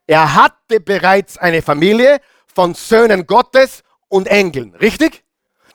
[0.07, 5.25] Er hatte bereits eine Familie von Söhnen Gottes und Engeln, richtig?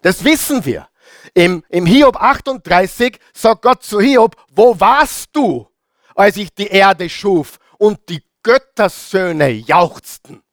[0.06, 0.88] Das wissen wir.
[1.34, 5.68] Im, Im Hiob 38 sagt Gott zu Hiob, wo warst du,
[6.14, 10.44] als ich die Erde schuf und die Göttersöhne jauchzten?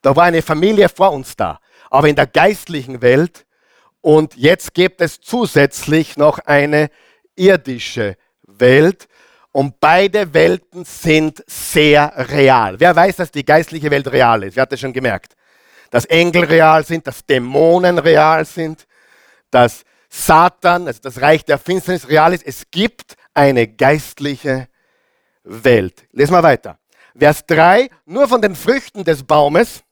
[0.00, 1.60] Da war eine Familie vor uns da.
[1.90, 3.44] Aber in der geistlichen Welt
[4.00, 6.88] und jetzt gibt es zusätzlich noch eine
[7.36, 9.08] irdische Welt.
[9.52, 12.80] Und beide Welten sind sehr real.
[12.80, 14.56] Wer weiß, dass die geistliche Welt real ist?
[14.56, 15.34] Wer hat das schon gemerkt?
[15.90, 18.86] Dass Engel real sind, dass Dämonen real sind,
[19.50, 22.46] dass Satan, also das Reich der Finsternis real ist.
[22.46, 24.68] Es gibt eine geistliche
[25.44, 26.04] Welt.
[26.12, 26.78] Lesen wir weiter.
[27.16, 29.82] Vers 3, nur von den Früchten des Baumes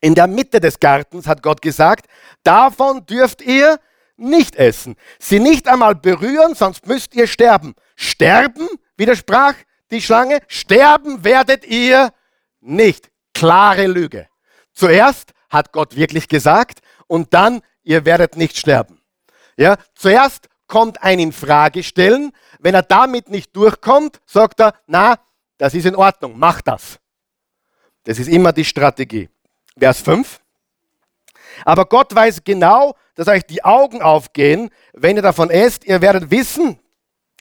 [0.00, 2.06] in der Mitte des Gartens hat Gott gesagt,
[2.42, 3.78] davon dürft ihr
[4.16, 7.74] nicht essen, sie nicht einmal berühren, sonst müsst ihr sterben.
[7.96, 9.54] Sterben, widersprach
[9.90, 12.12] die Schlange, sterben werdet ihr
[12.60, 13.10] nicht.
[13.32, 14.28] Klare Lüge.
[14.72, 19.00] Zuerst hat Gott wirklich gesagt und dann, ihr werdet nicht sterben.
[19.56, 22.32] Ja, zuerst kommt ein in Frage stellen.
[22.58, 25.18] Wenn er damit nicht durchkommt, sagt er, na,
[25.58, 26.98] das ist in Ordnung, mach das.
[28.04, 29.28] Das ist immer die Strategie.
[29.78, 30.40] Vers 5.
[31.64, 35.84] Aber Gott weiß genau, dass euch die Augen aufgehen, wenn ihr davon esst.
[35.84, 36.78] Ihr werdet wissen,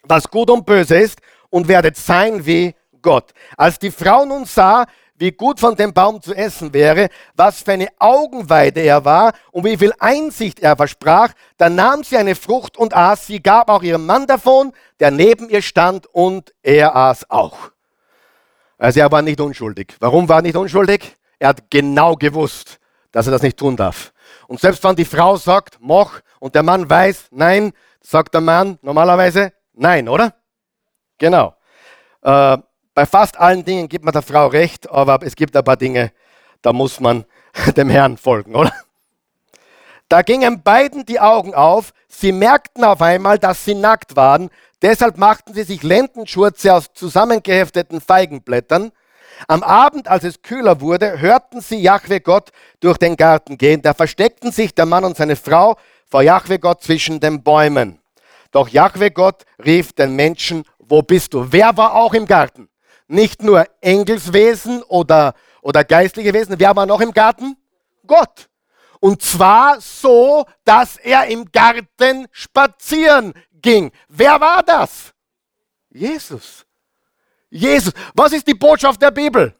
[0.03, 3.33] was gut und böse ist und werdet sein wie Gott.
[3.57, 4.85] Als die Frau nun sah,
[5.21, 9.63] wie gut von dem Baum zu essen wäre, was für eine Augenweide er war und
[9.63, 13.83] wie viel Einsicht er versprach, dann nahm sie eine Frucht und aß sie, gab auch
[13.83, 17.69] ihrem Mann davon, der neben ihr stand, und er aß auch.
[18.79, 19.95] Also er war nicht unschuldig.
[19.99, 21.15] Warum war er nicht unschuldig?
[21.37, 22.79] Er hat genau gewusst,
[23.11, 24.13] dass er das nicht tun darf.
[24.47, 28.79] Und selbst wenn die Frau sagt, mach, und der Mann weiß, nein, sagt der Mann
[28.81, 30.33] normalerweise nein, oder?
[31.19, 31.55] Genau.
[32.23, 32.57] Äh,
[32.93, 36.11] bei fast allen Dingen gibt man der Frau recht, aber es gibt ein paar Dinge,
[36.61, 37.25] da muss man
[37.77, 38.73] dem Herrn folgen, oder?
[40.09, 44.49] Da gingen beiden die Augen auf, sie merkten auf einmal, dass sie nackt waren,
[44.81, 48.91] deshalb machten sie sich Lendenschurze aus zusammengehefteten Feigenblättern.
[49.47, 52.51] Am Abend, als es kühler wurde, hörten sie Jahwe Gott
[52.81, 53.81] durch den Garten gehen.
[53.81, 55.77] Da versteckten sich der Mann und seine Frau
[56.07, 57.99] vor Jahwe Gott zwischen den Bäumen.
[58.51, 61.47] Doch Jahwe Gott rief den Menschen, wo bist du?
[61.51, 62.67] Wer war auch im Garten?
[63.11, 67.57] Nicht nur Engelswesen oder, oder geistliche Wesen, wer war noch im Garten?
[68.07, 68.47] Gott.
[69.01, 73.91] Und zwar so, dass er im Garten spazieren ging.
[74.07, 75.11] Wer war das?
[75.89, 76.65] Jesus.
[77.49, 77.91] Jesus.
[78.13, 79.53] Was ist die Botschaft der Bibel?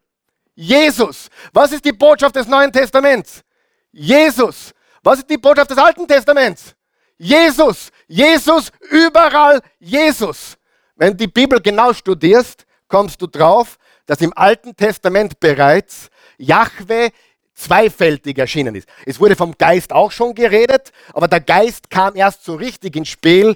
[0.56, 1.28] Jesus.
[1.52, 3.44] Was ist die Botschaft des Neuen Testaments?
[3.92, 4.74] Jesus.
[5.04, 6.74] Was ist die Botschaft des Alten Testaments?
[7.18, 7.92] Jesus.
[8.08, 10.58] Jesus, überall Jesus.
[10.96, 17.10] Wenn du die Bibel genau studierst, kommst du drauf, dass im Alten Testament bereits Jahwe
[17.56, 18.88] zweifältig erschienen ist.
[19.06, 23.10] Es wurde vom Geist auch schon geredet, aber der Geist kam erst so richtig ins
[23.10, 23.56] Spiel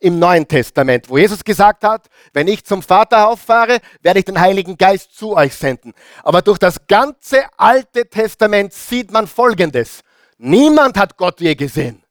[0.00, 4.40] im Neuen Testament, wo Jesus gesagt hat, wenn ich zum Vater auffahre, werde ich den
[4.40, 5.92] Heiligen Geist zu euch senden.
[6.24, 10.00] Aber durch das ganze Alte Testament sieht man Folgendes.
[10.38, 12.02] Niemand hat Gott je gesehen.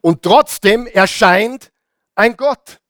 [0.00, 1.70] Und trotzdem erscheint
[2.16, 2.80] ein Gott.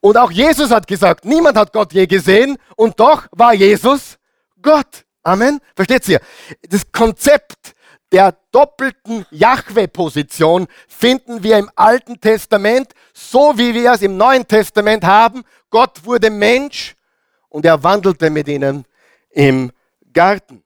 [0.00, 4.18] Und auch Jesus hat gesagt, niemand hat Gott je gesehen und doch war Jesus
[4.60, 5.04] Gott.
[5.22, 5.60] Amen.
[5.74, 6.20] Versteht ihr?
[6.68, 7.74] Das Konzept
[8.12, 15.04] der doppelten Jahwe-Position finden wir im Alten Testament, so wie wir es im Neuen Testament
[15.04, 15.44] haben.
[15.70, 16.94] Gott wurde Mensch
[17.48, 18.84] und er wandelte mit ihnen
[19.30, 19.70] im
[20.12, 20.62] Garten.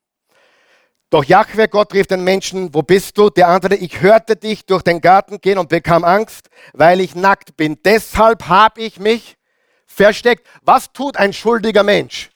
[1.13, 3.29] Doch Jahwe, Gott rief den Menschen, wo bist du?
[3.29, 7.55] Der antwortete, ich hörte dich durch den Garten gehen und bekam Angst, weil ich nackt
[7.55, 7.77] bin.
[7.85, 9.37] Deshalb habe ich mich
[9.85, 10.47] versteckt.
[10.63, 12.31] Was tut ein schuldiger Mensch?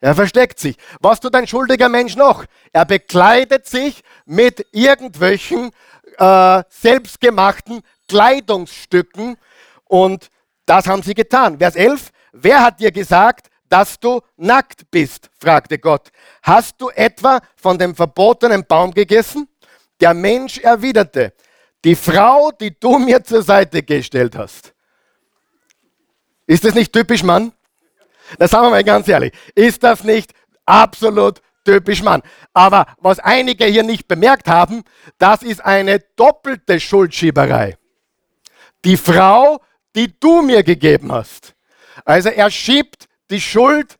[0.00, 0.78] Er versteckt sich.
[1.00, 2.46] Was tut ein schuldiger Mensch noch?
[2.72, 5.70] Er bekleidet sich mit irgendwelchen
[6.16, 9.36] äh, selbstgemachten Kleidungsstücken
[9.84, 10.30] und
[10.64, 11.58] das haben sie getan.
[11.58, 12.12] Vers 11.
[12.32, 15.28] Wer hat dir gesagt, dass du nackt bist?
[15.38, 16.10] fragte Gott.
[16.46, 19.48] Hast du etwa von dem verbotenen Baum gegessen?
[20.00, 21.32] Der Mensch erwiderte,
[21.84, 24.72] die Frau, die du mir zur Seite gestellt hast.
[26.46, 27.52] Ist das nicht typisch Mann?
[28.38, 29.32] Das sagen wir mal ganz ehrlich.
[29.56, 32.22] Ist das nicht absolut typisch Mann?
[32.54, 34.84] Aber was einige hier nicht bemerkt haben,
[35.18, 37.76] das ist eine doppelte Schuldschieberei.
[38.84, 39.60] Die Frau,
[39.96, 41.56] die du mir gegeben hast.
[42.04, 43.98] Also er schiebt die Schuld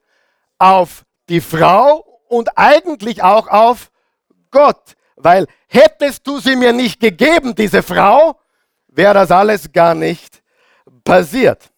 [0.59, 3.91] auf die Frau und eigentlich auch auf
[4.51, 4.95] Gott.
[5.17, 8.39] Weil hättest du sie mir nicht gegeben, diese Frau,
[8.89, 10.43] wäre das alles gar nicht
[11.05, 11.71] passiert.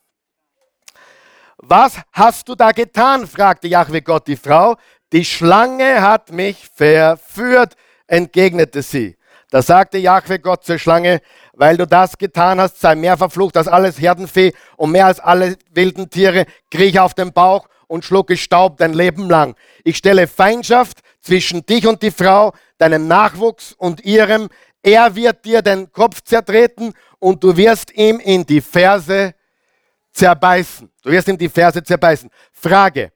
[1.58, 3.26] Was hast du da getan?
[3.26, 4.76] fragte Jahwe Gott die Frau.
[5.12, 7.74] Die Schlange hat mich verführt,
[8.06, 9.16] entgegnete sie.
[9.50, 11.20] Da sagte Jahwe Gott zur Schlange,
[11.54, 15.56] weil du das getan hast, sei mehr verflucht als alles Herdenvieh und mehr als alle
[15.72, 19.56] wilden Tiere, kriech auf den Bauch und schlucke Staub dein Leben lang.
[19.82, 24.48] Ich stelle Feindschaft zwischen dich und die Frau, deinem Nachwuchs und ihrem.
[24.82, 29.34] Er wird dir den Kopf zertreten und du wirst ihm in die Ferse
[30.12, 30.90] zerbeißen.
[31.02, 32.30] Du wirst ihm die Verse zerbeißen.
[32.52, 33.12] Frage.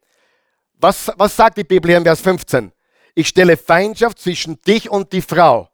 [0.75, 2.73] Was, was sagt die Bibel hier in Vers 15?
[3.15, 5.69] Ich stelle Feindschaft zwischen dich und die Frau,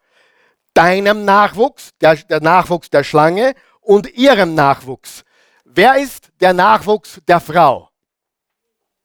[0.74, 5.24] deinem Nachwuchs, der, der Nachwuchs der Schlange und ihrem Nachwuchs.
[5.64, 7.87] wer ist der Nachwuchs der Frau?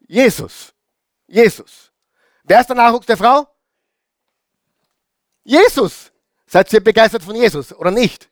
[0.07, 0.73] Jesus.
[1.27, 1.91] Jesus.
[2.43, 3.47] Wer ist der Nachwuchs der Frau?
[5.43, 6.11] Jesus.
[6.45, 8.29] Seid ihr begeistert von Jesus oder nicht?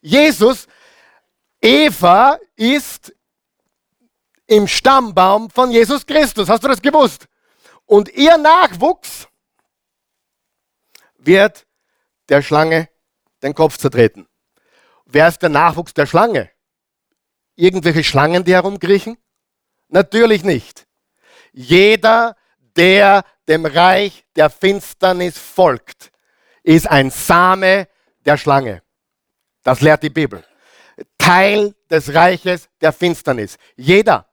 [0.00, 0.66] Jesus,
[1.60, 3.14] Eva ist
[4.46, 6.48] im Stammbaum von Jesus Christus.
[6.48, 7.28] Hast du das gewusst?
[7.84, 9.28] Und ihr Nachwuchs
[11.18, 11.66] wird
[12.28, 12.88] der Schlange
[13.42, 14.26] den Kopf zertreten.
[15.04, 16.50] Wer ist der Nachwuchs der Schlange?
[17.54, 19.18] Irgendwelche Schlangen, die herumkriechen?
[19.88, 20.87] Natürlich nicht.
[21.52, 22.36] Jeder,
[22.76, 26.10] der dem Reich der Finsternis folgt,
[26.62, 27.88] ist ein Same
[28.24, 28.82] der Schlange.
[29.62, 30.44] Das lehrt die Bibel.
[31.18, 33.56] Teil des Reiches der Finsternis.
[33.76, 34.28] Jeder.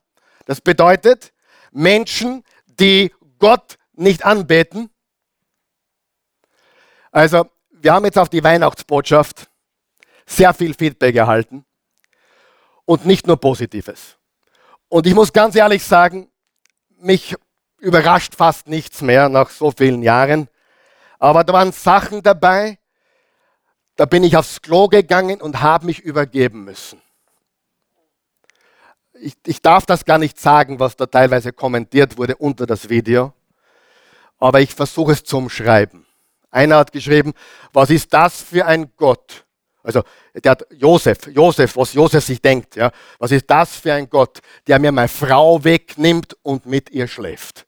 [0.45, 1.33] Das bedeutet,
[1.71, 4.89] Menschen, die Gott nicht anbeten.
[7.11, 9.49] Also, wir haben jetzt auf die Weihnachtsbotschaft
[10.25, 11.65] sehr viel Feedback erhalten
[12.85, 14.17] und nicht nur Positives.
[14.89, 16.31] Und ich muss ganz ehrlich sagen,
[16.97, 17.35] mich
[17.79, 20.47] überrascht fast nichts mehr nach so vielen Jahren.
[21.19, 22.77] Aber da waren Sachen dabei,
[23.95, 27.01] da bin ich aufs Klo gegangen und habe mich übergeben müssen.
[29.13, 33.33] Ich, ich, darf das gar nicht sagen, was da teilweise kommentiert wurde unter das Video,
[34.37, 36.05] aber ich versuche es zum Schreiben.
[36.51, 37.33] Einer hat geschrieben,
[37.71, 39.44] was ist das für ein Gott?
[39.85, 44.09] Also der hat Josef, Josef, was Josef sich denkt, ja, was ist das für ein
[44.09, 47.67] Gott, der mir meine Frau wegnimmt und mit ihr schläft?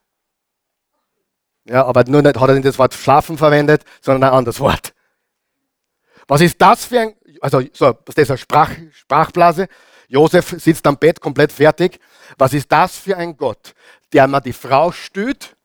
[1.66, 4.94] Ja, aber nur nicht, hat er nicht das Wort schlafen verwendet, sondern ein anderes Wort.
[6.28, 9.68] Was ist das für ein, also so, das ist eine Sprach, Sprachblase.
[10.08, 12.00] Josef sitzt am Bett komplett fertig.
[12.38, 13.76] Was ist das für ein Gott,
[14.12, 15.56] der mir die Frau stüt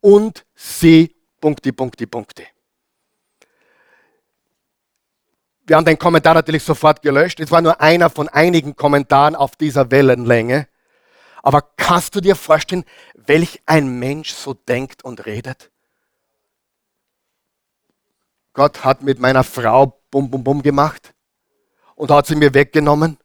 [0.00, 2.44] und sie Punkte, Punkte, Punkte.
[5.68, 7.40] Wir haben den Kommentar natürlich sofort gelöscht.
[7.40, 10.66] Es war nur einer von einigen Kommentaren auf dieser Wellenlänge.
[11.42, 15.70] Aber kannst du dir vorstellen, welch ein Mensch so denkt und redet?
[18.54, 21.12] Gott hat mit meiner Frau bum bum bum gemacht
[21.96, 23.18] und hat sie mir weggenommen.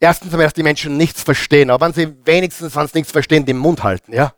[0.00, 3.56] Erstens dass die Menschen nichts verstehen, aber wenn sie wenigstens, wenn sie nichts verstehen, den
[3.56, 4.34] Mund halten, ja.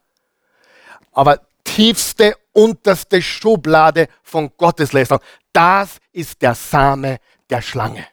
[1.11, 7.19] Aber tiefste, unterste Schublade von Gotteslästerung, das ist der Same
[7.51, 8.07] der Schlange.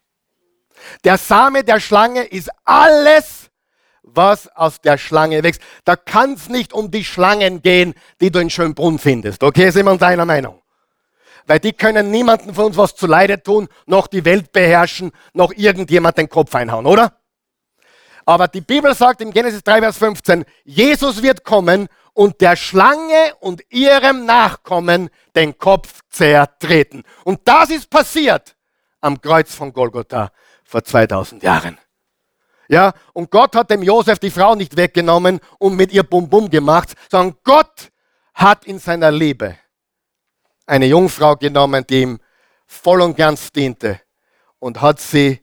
[1.04, 3.50] Der Same der Schlange ist alles,
[4.04, 5.62] was aus der Schlange wächst.
[5.86, 9.44] Da kann es nicht um die Schlangen gehen, die du in Schönbrunn findest.
[9.44, 10.62] Okay, sind wir uns einer Meinung?
[11.48, 15.52] Weil die können niemanden von uns was zu Leide tun, noch die Welt beherrschen, noch
[15.54, 17.14] irgendjemand den Kopf einhauen, oder?
[18.26, 23.36] Aber die Bibel sagt im Genesis 3, Vers 15, Jesus wird kommen und der Schlange
[23.40, 27.04] und ihrem Nachkommen den Kopf zertreten.
[27.24, 28.56] Und das ist passiert
[29.00, 30.32] am Kreuz von Golgotha
[30.64, 31.78] vor 2000 Jahren.
[32.68, 36.50] Ja, und Gott hat dem Josef die Frau nicht weggenommen und mit ihr Bum Bum
[36.50, 37.92] gemacht, sondern Gott
[38.34, 39.58] hat in seiner Liebe
[40.66, 42.20] eine Jungfrau genommen, die ihm
[42.66, 44.00] voll und ganz diente
[44.60, 45.42] und hat sie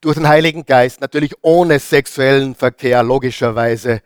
[0.00, 4.00] durch den Heiligen Geist, natürlich ohne sexuellen Verkehr, logischerweise,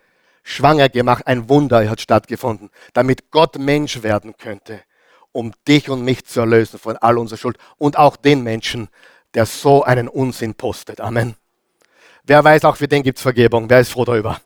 [0.44, 1.26] schwanger gemacht.
[1.26, 4.80] Ein Wunder hat stattgefunden, damit Gott Mensch werden könnte,
[5.32, 8.88] um dich und mich zu erlösen von all unserer Schuld und auch den Menschen,
[9.32, 11.00] der so einen Unsinn postet.
[11.00, 11.34] Amen.
[12.22, 13.68] Wer weiß, auch für den gibt es Vergebung.
[13.68, 14.40] Wer ist froh darüber?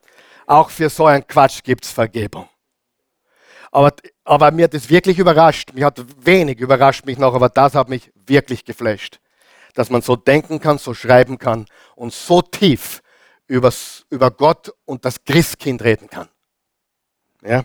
[0.46, 2.48] Auch für so einen Quatsch gibt es Vergebung.
[3.70, 3.92] Aber,
[4.24, 5.74] aber mir hat es wirklich überrascht.
[5.74, 9.20] Mich hat wenig überrascht mich noch, aber das hat mich wirklich geflasht.
[9.74, 13.02] Dass man so denken kann, so schreiben kann und so tief
[13.48, 16.28] übers, über Gott und das Christkind reden kann.
[17.42, 17.64] Ja?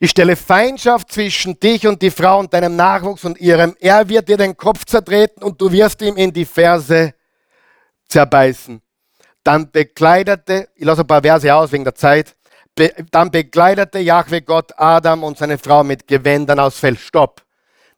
[0.00, 3.76] Ich stelle Feindschaft zwischen dich und die Frau und deinem Nachwuchs und ihrem.
[3.80, 7.14] Er wird dir den Kopf zertreten und du wirst ihm in die Ferse
[8.08, 8.80] zerbeißen.
[9.42, 12.36] Dann bekleidete, ich lasse ein paar Verse aus wegen der Zeit,
[12.74, 16.96] be, dann bekleidete Jahwe Gott Adam und seine Frau mit Gewändern aus Fell.
[16.96, 17.42] Stopp.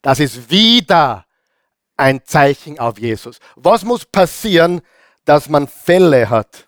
[0.00, 1.26] Das ist wieder
[1.98, 3.38] ein Zeichen auf Jesus.
[3.56, 4.80] Was muss passieren,
[5.30, 6.66] dass man Fälle hat?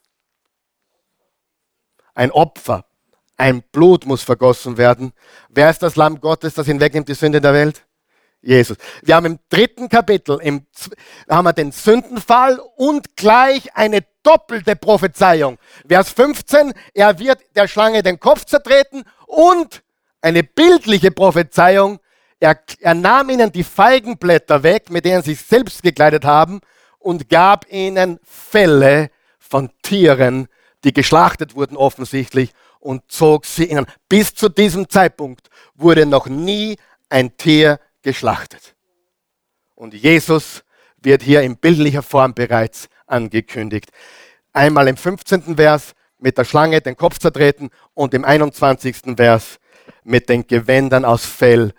[2.15, 2.85] Ein Opfer,
[3.37, 5.13] ein Blut muss vergossen werden.
[5.49, 7.85] Wer ist das Lamm Gottes, das hinwegnimmt die Sünde der Welt?
[8.41, 8.77] Jesus.
[9.03, 10.65] Wir haben im dritten Kapitel im,
[11.29, 15.59] haben wir den Sündenfall und gleich eine doppelte Prophezeiung.
[15.89, 19.83] Vers 15, er wird der Schlange den Kopf zertreten und
[20.21, 21.99] eine bildliche Prophezeiung,
[22.39, 26.61] er, er nahm ihnen die Feigenblätter weg, mit denen sie sich selbst gekleidet haben
[27.03, 30.49] und gab ihnen Felle von Tieren,
[30.85, 33.87] die geschlachtet wurden offensichtlich und zog sie ihnen.
[34.09, 36.77] Bis zu diesem Zeitpunkt wurde noch nie
[37.09, 38.75] ein Tier geschlachtet.
[39.75, 40.65] Und Jesus
[40.97, 43.91] wird hier in bildlicher Form bereits angekündigt.
[44.53, 45.57] Einmal im 15.
[45.57, 49.17] Vers mit der Schlange den Kopf zertreten und im 21.
[49.17, 49.59] Vers
[50.05, 51.73] mit den Gewändern aus Fell.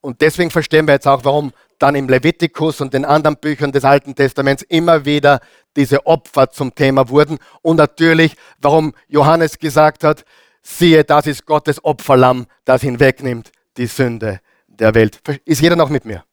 [0.00, 3.84] Und deswegen verstehen wir jetzt auch, warum dann im Levitikus und den anderen Büchern des
[3.84, 5.40] Alten Testaments immer wieder
[5.76, 7.38] diese Opfer zum Thema wurden.
[7.62, 10.24] Und natürlich, warum Johannes gesagt hat,
[10.62, 15.20] siehe, das ist Gottes Opferlamm, das hinwegnimmt die Sünde der Welt.
[15.44, 16.24] Ist jeder noch mit mir?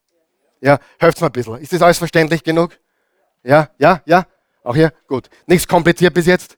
[0.61, 1.57] Ja, hört mal ein bisschen.
[1.57, 2.77] Ist das alles verständlich genug?
[3.43, 4.25] Ja, ja, ja?
[4.63, 4.93] Auch hier?
[5.07, 5.29] Gut.
[5.45, 6.57] Nichts kompliziert bis jetzt?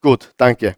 [0.00, 0.76] Gut, danke.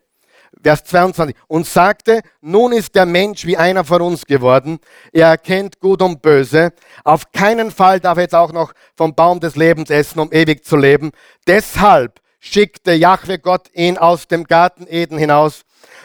[0.63, 1.37] Vers 22.
[1.49, 4.79] Und sagte, nun ist der Mensch wie einer von uns geworden.
[5.13, 6.73] Er erkennt Gut und Böse.
[7.05, 10.65] Auf keinen Fall darf er jetzt auch noch vom Baum des Lebens essen, um ewig
[10.65, 11.11] zu leben.
[11.47, 15.63] Deshalb schickte Jahwe Gott ihn aus dem Garten Eden hinaus.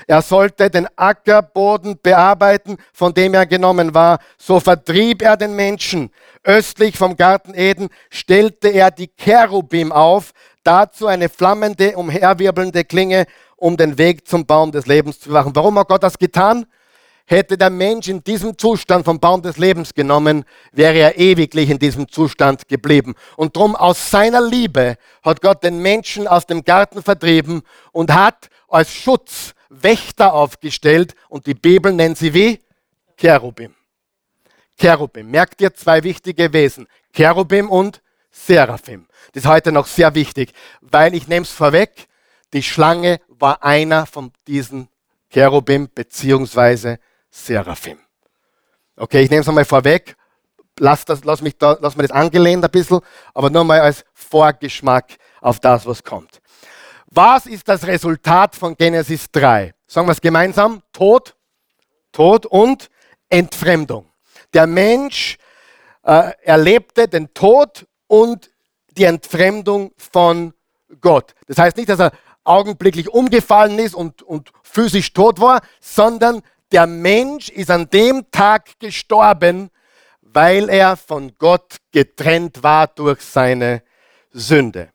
[0.08, 4.20] Er sollte den Ackerboden bearbeiten, von dem er genommen war.
[4.38, 6.12] So vertrieb er den Menschen.
[6.44, 10.32] Östlich vom Garten Eden stellte er die Cherubim auf,
[10.64, 13.26] dazu eine flammende, umherwirbelnde Klinge
[13.58, 15.52] um den Weg zum Baum des Lebens zu machen.
[15.54, 16.66] Warum hat Gott das getan?
[17.26, 21.78] Hätte der Mensch in diesem Zustand vom Baum des Lebens genommen, wäre er ewiglich in
[21.78, 23.16] diesem Zustand geblieben.
[23.36, 28.48] Und drum aus seiner Liebe hat Gott den Menschen aus dem Garten vertrieben und hat
[28.70, 32.62] als Schutz Wächter aufgestellt und die Bibel nennt sie wie?
[33.18, 33.76] Cherubim.
[34.80, 35.30] Cherubim.
[35.30, 36.88] Merkt ihr zwei wichtige Wesen.
[37.14, 38.02] Cherubim und
[38.32, 39.08] Seraphim.
[39.34, 42.08] Das ist heute noch sehr wichtig, weil ich nehme es vorweg,
[42.54, 44.88] die Schlange war einer von diesen
[45.30, 48.00] Cherubim beziehungsweise Seraphim.
[48.96, 50.16] Okay, ich nehme es einmal vorweg.
[50.80, 53.00] Lass, das, lass, mich da, lass mir das angelehnt ein bisschen,
[53.34, 56.40] aber nur mal als Vorgeschmack auf das, was kommt.
[57.08, 59.74] Was ist das Resultat von Genesis 3?
[59.88, 60.82] Sagen wir es gemeinsam.
[60.92, 61.36] Tod,
[62.12, 62.90] Tod und
[63.30, 64.10] Entfremdung.
[64.54, 65.38] Der Mensch
[66.04, 68.52] äh, erlebte den Tod und
[68.90, 70.54] die Entfremdung von
[71.02, 71.34] Gott.
[71.48, 72.12] Das heißt nicht, dass er
[72.48, 76.42] augenblicklich umgefallen ist und, und physisch tot war, sondern
[76.72, 79.70] der Mensch ist an dem Tag gestorben,
[80.22, 83.84] weil er von Gott getrennt war durch seine
[84.32, 84.90] Sünde.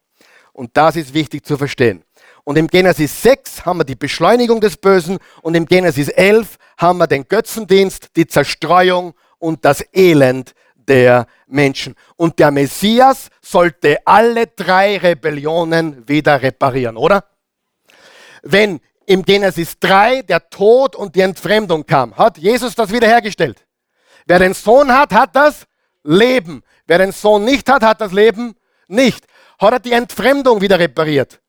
[0.53, 2.05] Und das ist wichtig zu verstehen.
[2.45, 6.99] Und im Genesis 6 haben wir die Beschleunigung des Bösen und im Genesis 11 haben
[6.99, 11.95] wir den Götzendienst, die Zerstreuung und das Elend der Menschen.
[12.17, 17.25] Und der Messias sollte alle drei Rebellionen wieder reparieren, oder?
[18.43, 23.65] Wenn im Genesis 3 der Tod und die Entfremdung kam, hat Jesus das wiederhergestellt.
[24.27, 25.67] Wer den Sohn hat, hat das
[26.05, 26.63] Leben.
[26.87, 28.55] Wer den Sohn nicht hat, hat das Leben
[28.89, 29.27] nicht.
[29.59, 31.41] Hat er die Entfremdung wieder repariert?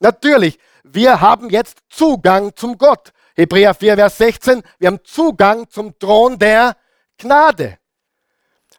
[0.00, 0.58] Natürlich.
[0.84, 3.12] Wir haben jetzt Zugang zum Gott.
[3.34, 4.62] Hebräer 4, Vers 16.
[4.78, 6.76] Wir haben Zugang zum Thron der
[7.18, 7.78] Gnade.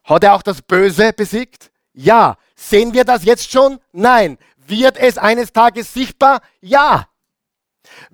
[0.03, 1.71] Hat er auch das Böse besiegt?
[1.93, 2.37] Ja.
[2.55, 3.79] Sehen wir das jetzt schon?
[3.91, 4.37] Nein.
[4.57, 6.41] Wird es eines Tages sichtbar?
[6.61, 7.07] Ja.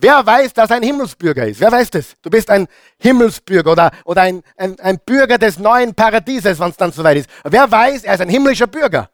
[0.02, 1.60] Wer weiß, dass er ein Himmelsbürger ist?
[1.60, 2.16] Wer weiß das?
[2.22, 2.70] Du bist ein
[3.00, 7.30] Himmelsbürger oder, oder ein, ein, ein Bürger des neuen Paradieses, wenn es dann soweit ist.
[7.43, 9.10] Wer weiß, er ist ein himmlischer Bürger?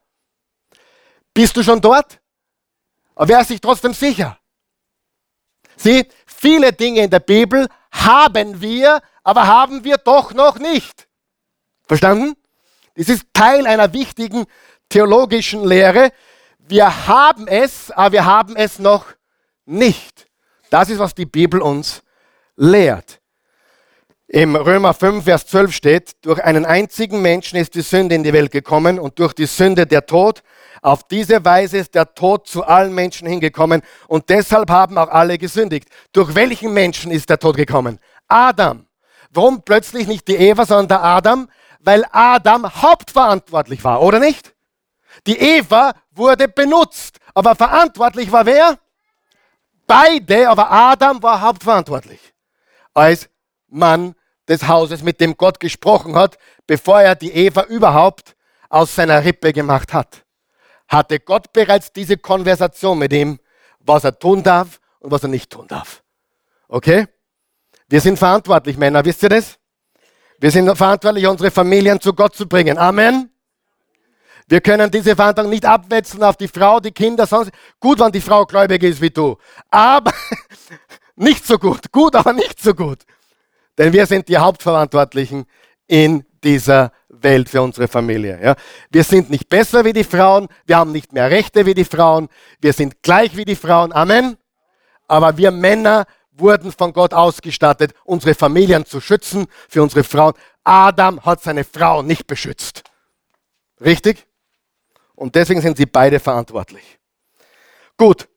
[1.34, 2.20] Bist du schon dort?
[3.16, 4.38] Aber wer ist sich trotzdem sicher?
[5.76, 11.08] Sieh, viele Dinge in der Bibel haben wir, aber haben wir doch noch nicht.
[11.88, 12.36] Verstanden?
[12.96, 14.46] Das ist Teil einer wichtigen
[14.90, 16.12] theologischen Lehre.
[16.60, 19.08] Wir haben es, aber wir haben es noch
[19.66, 20.28] nicht.
[20.70, 22.04] Das ist, was die Bibel uns
[22.56, 23.20] lehrt.
[24.28, 28.34] Im Römer 5, Vers 12 steht, durch einen einzigen Menschen ist die Sünde in die
[28.34, 30.42] Welt gekommen und durch die Sünde der Tod.
[30.82, 35.38] Auf diese Weise ist der Tod zu allen Menschen hingekommen und deshalb haben auch alle
[35.38, 35.90] gesündigt.
[36.12, 38.00] Durch welchen Menschen ist der Tod gekommen?
[38.28, 38.88] Adam.
[39.30, 41.48] Warum plötzlich nicht die Eva, sondern der Adam?
[41.80, 44.56] Weil Adam hauptverantwortlich war, oder nicht?
[45.28, 48.80] Die Eva wurde benutzt, aber verantwortlich war wer?
[49.88, 52.34] Beide, aber Adam war hauptverantwortlich
[52.94, 53.30] als
[53.68, 54.16] Mann
[54.48, 58.36] des Hauses, mit dem Gott gesprochen hat, bevor er die Eva überhaupt
[58.70, 60.26] aus seiner Rippe gemacht hat.
[60.88, 63.40] Hatte Gott bereits diese Konversation mit ihm,
[63.80, 66.04] was er tun darf und was er nicht tun darf.
[66.68, 67.08] Okay?
[67.88, 69.58] Wir sind verantwortlich, Männer, wisst ihr das?
[70.40, 72.78] Wir sind verantwortlich, unsere Familien zu Gott zu bringen.
[72.78, 73.35] Amen.
[74.48, 78.22] Wir können diese Verantwortung nicht abwechseln auf die Frau, die Kinder, sonst gut, wenn die
[78.22, 79.38] Frau gläubig ist wie du.
[79.72, 80.12] Aber
[81.16, 81.92] nicht so gut.
[81.92, 83.00] Gut, aber nicht so gut.
[83.78, 85.46] Denn wir sind die Hauptverantwortlichen
[85.88, 88.40] in dieser Welt für unsere Familie.
[88.42, 88.56] Ja.
[88.92, 92.30] Wir sind nicht besser wie die Frauen, wir haben nicht mehr Rechte wie die Frauen,
[92.62, 93.92] wir sind gleich wie die Frauen.
[93.94, 94.38] Amen.
[95.08, 100.34] Aber wir Männer wurden von Gott ausgestattet, unsere Familien zu schützen, für unsere Frauen.
[100.64, 102.84] Adam hat seine Frau nicht beschützt.
[103.80, 104.28] Richtig?
[105.16, 107.00] Und deswegen sind sie beide verantwortlich.
[107.98, 108.28] Gut,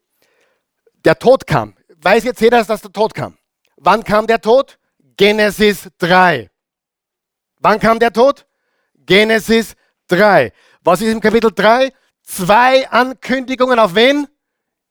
[1.05, 1.75] der Tod kam.
[1.97, 3.37] Weiß jetzt jeder, dass der Tod kam?
[3.77, 4.79] Wann kam der Tod?
[5.17, 6.51] Genesis 3.
[7.61, 8.47] Wann kam der Tod?
[8.95, 9.75] Genesis
[10.07, 10.53] 3.
[10.83, 11.93] Was ist im Kapitel 3?
[12.23, 14.29] Zwei Ankündigungen auf wen?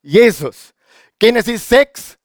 [0.02, 0.74] Jesus.
[1.18, 2.18] Genesis 6,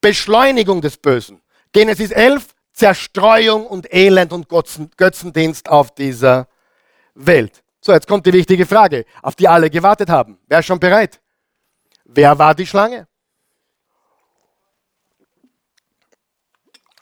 [0.00, 1.42] Beschleunigung des Bösen.
[1.72, 6.46] Genesis 11, Zerstreuung und Elend und Götzendienst auf dieser
[7.14, 7.63] Welt.
[7.86, 10.38] So, jetzt kommt die wichtige Frage, auf die alle gewartet haben.
[10.46, 11.20] Wer ist schon bereit?
[12.06, 13.06] Wer war die Schlange?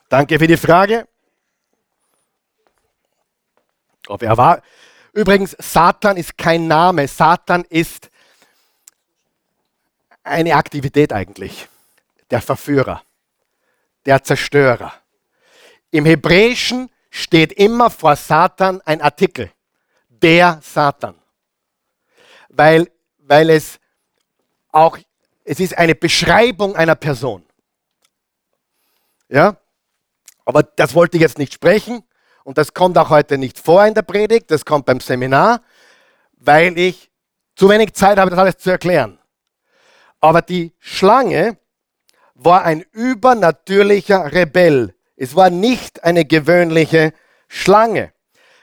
[0.08, 1.06] Danke für die Frage.
[4.08, 4.60] Oh, wer war?
[5.12, 7.06] Übrigens, Satan ist kein Name.
[7.06, 8.10] Satan ist
[10.24, 11.68] eine Aktivität eigentlich.
[12.28, 13.04] Der Verführer,
[14.04, 14.92] der Zerstörer.
[15.92, 19.52] Im Hebräischen steht immer vor Satan ein Artikel.
[20.22, 21.14] Der Satan.
[22.48, 23.78] Weil, weil es
[24.70, 24.98] auch,
[25.44, 27.44] es ist eine Beschreibung einer Person.
[29.28, 29.56] Ja?
[30.44, 32.02] Aber das wollte ich jetzt nicht sprechen
[32.44, 35.62] und das kommt auch heute nicht vor in der Predigt, das kommt beim Seminar,
[36.32, 37.10] weil ich
[37.54, 39.18] zu wenig Zeit habe, das alles zu erklären.
[40.20, 41.58] Aber die Schlange
[42.34, 47.12] war ein übernatürlicher Rebell, es war nicht eine gewöhnliche
[47.48, 48.12] Schlange.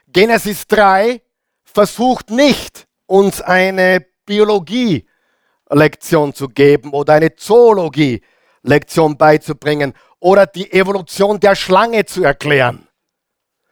[0.08, 1.22] Genesis 3
[1.74, 11.56] versucht nicht, uns eine Biologie-Lektion zu geben oder eine Zoologie-Lektion beizubringen oder die Evolution der
[11.56, 12.88] Schlange zu erklären.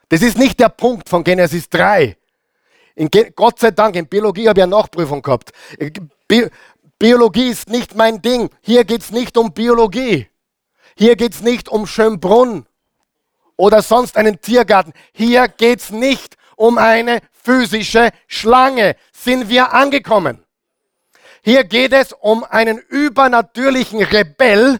[0.09, 2.17] Das ist nicht der Punkt von Genesis 3.
[2.95, 5.51] Ge Gott sei Dank, in Biologie habe ich eine Nachprüfung gehabt.
[6.27, 6.47] Bi
[6.99, 8.49] Biologie ist nicht mein Ding.
[8.61, 10.27] Hier geht es nicht um Biologie.
[10.97, 12.65] Hier geht es nicht um Schönbrunn
[13.55, 14.93] oder sonst einen Tiergarten.
[15.13, 18.97] Hier geht es nicht um eine physische Schlange.
[19.13, 20.43] Sind wir angekommen?
[21.41, 24.79] Hier geht es um einen übernatürlichen Rebell,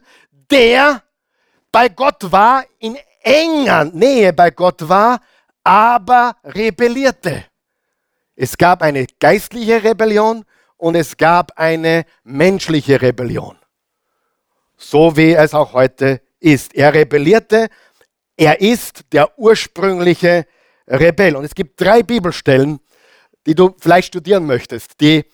[0.51, 1.01] der
[1.72, 5.22] bei Gott war, in enger Nähe bei Gott war,
[5.63, 7.45] aber rebellierte.
[8.36, 10.43] Es gab eine geistliche Rebellion
[10.76, 13.57] und es gab eine menschliche Rebellion.
[14.76, 16.76] So wie es auch heute ist.
[16.76, 17.70] Er rebellierte
[18.38, 20.45] er ist der ursprüngliche
[20.88, 21.35] Rebell.
[21.35, 22.79] Und es gibt drei Bibelstellen,
[23.45, 25.25] die du vielleicht studieren möchtest, die,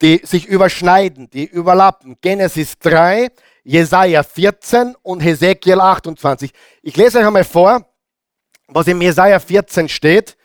[0.00, 2.16] die sich überschneiden, die überlappen.
[2.20, 3.30] Genesis 3,
[3.64, 6.52] Jesaja 14 und Hesekiel 28.
[6.82, 7.86] Ich lese euch einmal vor,
[8.68, 10.36] was im Jesaja 14 steht.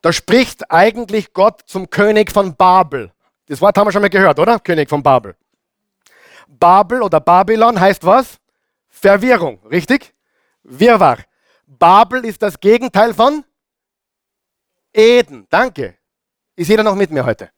[0.00, 3.12] Da spricht eigentlich Gott zum König von Babel.
[3.46, 4.58] Das Wort haben wir schon mal gehört, oder?
[4.58, 5.34] König von Babel.
[6.46, 8.38] Babel oder Babylon heißt was?
[8.88, 10.14] Verwirrung, richtig?
[10.62, 11.18] Wirrwarr.
[11.66, 13.44] Babel ist das Gegenteil von
[14.92, 15.46] Eden.
[15.48, 15.96] Danke.
[16.56, 17.50] Ist jeder noch mit mir heute?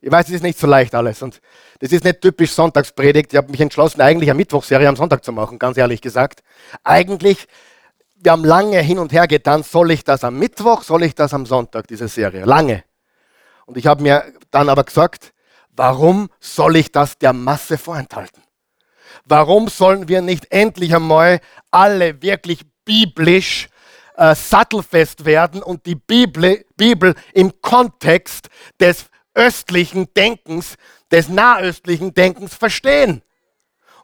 [0.00, 1.22] Ich weiß, es ist nicht so leicht alles.
[1.22, 1.40] Und
[1.80, 3.32] das ist nicht typisch Sonntagspredigt.
[3.32, 6.42] Ich habe mich entschlossen, eigentlich eine Mittwochserie am Sonntag zu machen, ganz ehrlich gesagt.
[6.84, 7.48] Eigentlich,
[8.16, 11.34] wir haben lange hin und her getan, soll ich das am Mittwoch, soll ich das
[11.34, 12.44] am Sonntag, diese Serie?
[12.44, 12.84] Lange.
[13.66, 15.32] Und ich habe mir dann aber gesagt,
[15.70, 18.42] warum soll ich das der Masse vorenthalten?
[19.24, 21.40] Warum sollen wir nicht endlich einmal
[21.70, 23.68] alle wirklich biblisch
[24.18, 28.48] äh, sattelfest werden und die Bibel, Bibel im Kontext
[28.80, 30.74] des östlichen Denkens,
[31.10, 33.22] des nahöstlichen Denkens verstehen.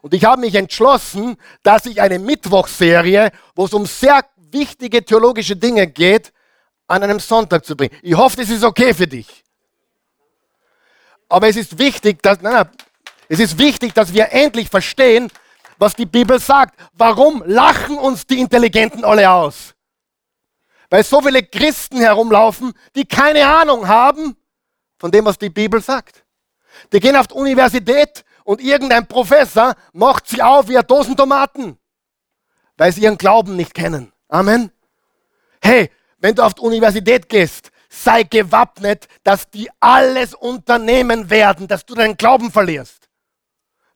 [0.01, 5.57] Und ich habe mich entschlossen, dass ich eine Mittwochserie, wo es um sehr wichtige theologische
[5.57, 6.31] Dinge geht,
[6.87, 7.97] an einem Sonntag zu bringen.
[8.01, 9.43] Ich hoffe, das ist okay für dich.
[11.27, 12.69] Aber es ist wichtig, dass, nein,
[13.27, 15.29] es ist wichtig, dass wir endlich verstehen,
[15.77, 16.79] was die Bibel sagt.
[16.93, 19.74] Warum lachen uns die Intelligenten alle aus?
[20.89, 24.35] Weil so viele Christen herumlaufen, die keine Ahnung haben
[24.97, 26.23] von dem, was die Bibel sagt.
[26.91, 31.77] Die gehen auf die Universität und irgendein Professor macht sie auf wie Dosen Tomaten,
[32.77, 34.11] weil sie ihren Glauben nicht kennen.
[34.27, 34.71] Amen.
[35.61, 41.85] Hey, wenn du auf die Universität gehst, sei gewappnet, dass die alles unternehmen werden, dass
[41.85, 43.09] du deinen Glauben verlierst.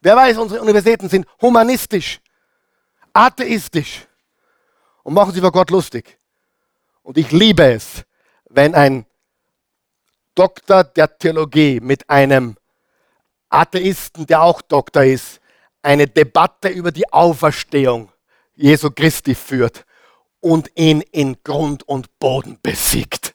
[0.02, 2.22] Wer weiß, unsere Universitäten sind humanistisch,
[3.14, 4.08] atheistisch
[5.04, 6.19] und machen sich über Gott lustig.
[7.10, 8.04] Und ich liebe es,
[8.52, 9.08] wenn ein
[10.36, 12.56] Doktor der Theologie mit einem
[13.50, 15.42] Atheisten, der auch Doktor ist,
[15.82, 18.12] eine Debatte über die Auferstehung
[18.54, 19.88] Jesu Christi führt
[20.40, 23.29] und ihn in Grund und Boden besiegt.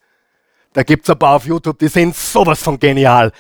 [0.75, 3.31] Da gibt es ein paar auf YouTube, die sind sowas von genial.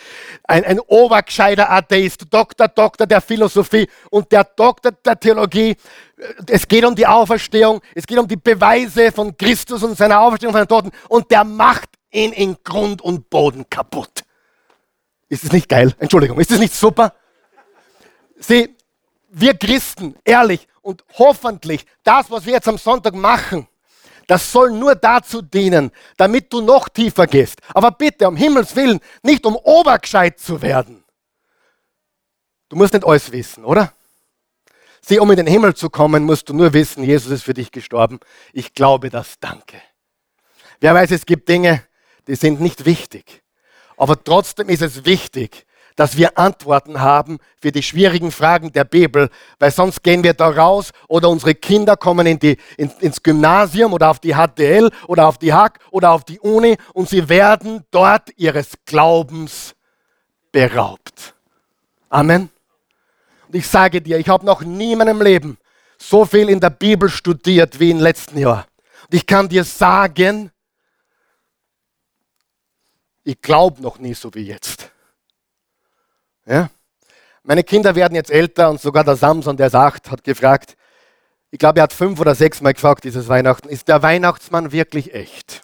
[0.44, 5.76] Ein, ein obergescheider Atheist, Doktor, Doktor der Philosophie und der Doktor der Theologie.
[6.46, 10.52] Es geht um die Auferstehung, es geht um die Beweise von Christus und seiner Auferstehung
[10.52, 14.22] von den Toten und der macht ihn in Grund und Boden kaputt.
[15.28, 15.92] Ist das nicht geil?
[15.98, 17.14] Entschuldigung, ist das nicht super?
[18.38, 18.76] Sie,
[19.30, 23.66] wir Christen, ehrlich und hoffentlich, das, was wir jetzt am Sonntag machen,
[24.26, 27.60] das soll nur dazu dienen, damit du noch tiefer gehst.
[27.74, 31.04] Aber bitte, um Himmels Willen, nicht um obergescheit zu werden.
[32.68, 33.92] Du musst nicht alles wissen, oder?
[35.00, 37.70] Sieh, um in den Himmel zu kommen, musst du nur wissen, Jesus ist für dich
[37.70, 38.20] gestorben.
[38.52, 39.80] Ich glaube das, danke.
[40.80, 41.84] Wer weiß, es gibt Dinge,
[42.26, 43.42] die sind nicht wichtig.
[43.96, 45.66] Aber trotzdem ist es wichtig,
[45.96, 50.48] dass wir Antworten haben für die schwierigen Fragen der Bibel, weil sonst gehen wir da
[50.48, 55.28] raus oder unsere Kinder kommen in die, in, ins Gymnasium oder auf die HTL oder
[55.28, 59.74] auf die Hack oder auf die Uni und sie werden dort ihres Glaubens
[60.50, 61.34] beraubt.
[62.08, 62.50] Amen.
[63.46, 65.58] Und ich sage dir, ich habe noch nie in meinem Leben
[65.98, 68.66] so viel in der Bibel studiert wie im letzten Jahr.
[69.02, 70.50] Und ich kann dir sagen,
[73.22, 74.90] ich glaube noch nie so wie jetzt.
[76.46, 76.70] Ja?
[77.42, 80.76] Meine Kinder werden jetzt älter und sogar der Samson, der ist acht, hat gefragt,
[81.50, 85.14] ich glaube, er hat fünf oder sechs Mal gefragt, dieses Weihnachten, ist der Weihnachtsmann wirklich
[85.14, 85.62] echt?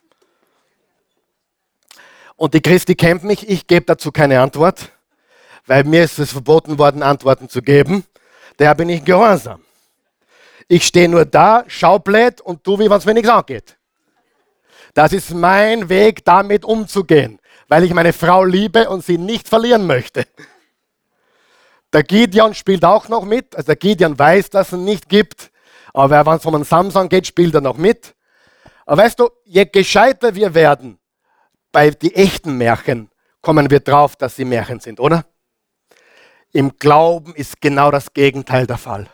[2.37, 4.91] Und die Christi kennt mich, ich gebe dazu keine Antwort,
[5.66, 8.05] weil mir ist es verboten worden, Antworten zu geben.
[8.57, 9.62] Daher bin ich gehorsam.
[10.68, 13.76] Ich stehe nur da, schau blöd und tu, wie was mir nichts angeht.
[14.95, 19.87] Das ist mein Weg, damit umzugehen, weil ich meine Frau liebe und sie nicht verlieren
[19.87, 20.26] möchte.
[21.93, 23.57] Der Gideon spielt auch noch mit.
[23.57, 25.51] Also der Gideon weiß, dass es ihn nicht gibt.
[25.93, 28.14] Aber wenn es um einen Samson geht, spielt er noch mit.
[28.86, 30.99] Aber weißt du, je gescheiter wir werden
[31.72, 33.11] bei den echten Märchen,
[33.41, 35.24] kommen wir drauf, dass sie Märchen sind, oder?
[36.53, 39.07] Im Glauben ist genau das Gegenteil der Fall.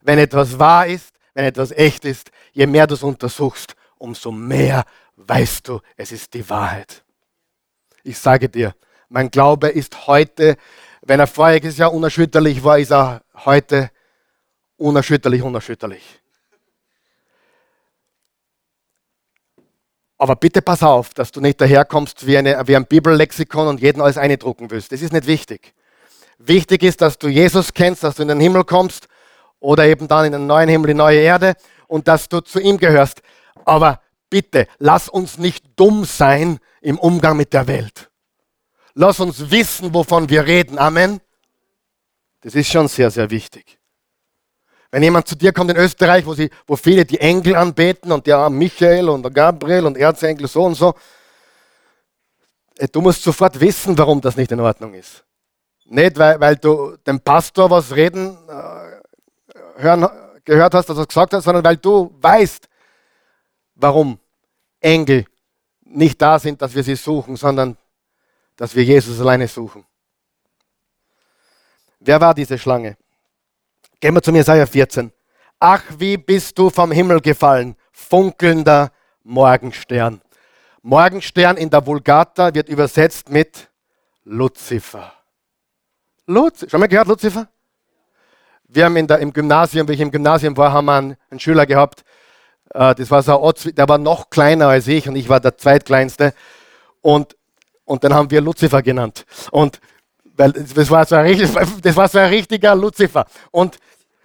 [0.00, 4.84] Wenn etwas wahr ist, wenn etwas echt ist, je mehr du es untersuchst, umso mehr
[5.16, 7.04] weißt du, es ist die Wahrheit.
[8.04, 8.74] Ich sage dir,
[9.08, 10.56] mein Glaube ist heute
[11.08, 13.90] wenn er voriges Jahr unerschütterlich war, ist er heute
[14.76, 16.02] unerschütterlich, unerschütterlich.
[20.18, 24.02] Aber bitte pass auf, dass du nicht daherkommst wie, eine, wie ein Bibellexikon und jeden
[24.02, 24.92] alles eindrucken willst.
[24.92, 25.72] Das ist nicht wichtig.
[26.36, 29.08] Wichtig ist, dass du Jesus kennst, dass du in den Himmel kommst
[29.60, 31.54] oder eben dann in den neuen Himmel, die neue Erde
[31.86, 33.22] und dass du zu ihm gehörst.
[33.64, 38.10] Aber bitte, lass uns nicht dumm sein im Umgang mit der Welt.
[39.00, 40.76] Lass uns wissen, wovon wir reden.
[40.76, 41.20] Amen.
[42.40, 43.78] Das ist schon sehr, sehr wichtig.
[44.90, 48.26] Wenn jemand zu dir kommt in Österreich, wo, sie, wo viele die Engel anbeten und
[48.26, 50.96] der Michael und der Gabriel und Erzengel so und so,
[52.76, 55.22] äh, du musst sofort wissen, warum das nicht in Ordnung ist.
[55.84, 60.08] Nicht, weil, weil du dem Pastor was reden äh, hören,
[60.44, 62.68] gehört hast, dass er gesagt hat, sondern weil du weißt,
[63.76, 64.18] warum
[64.80, 65.24] Engel
[65.84, 67.76] nicht da sind, dass wir sie suchen, sondern
[68.58, 69.86] dass wir Jesus alleine suchen.
[72.00, 72.98] Wer war diese Schlange?
[74.00, 75.10] Gehen wir zum Jesaja 14.
[75.60, 78.92] Ach, wie bist du vom Himmel gefallen, funkelnder
[79.22, 80.20] Morgenstern.
[80.82, 83.68] Morgenstern in der Vulgata wird übersetzt mit
[84.24, 85.12] Luzifer.
[86.26, 87.48] Luz Schon mal gehört, Luzifer?
[88.64, 91.64] Wir haben der, im Gymnasium, wie ich im Gymnasium war, haben wir einen, einen Schüler
[91.64, 92.04] gehabt,
[92.74, 95.56] äh, das war so ein der war noch kleiner als ich und ich war der
[95.56, 96.34] zweitkleinste.
[97.00, 97.37] Und
[97.88, 99.24] und dann haben wir Luzifer genannt.
[99.50, 99.80] Und
[100.36, 101.36] weil das war so ein,
[101.82, 103.26] das war so ein richtiger Luzifer.
[103.50, 103.78] Und,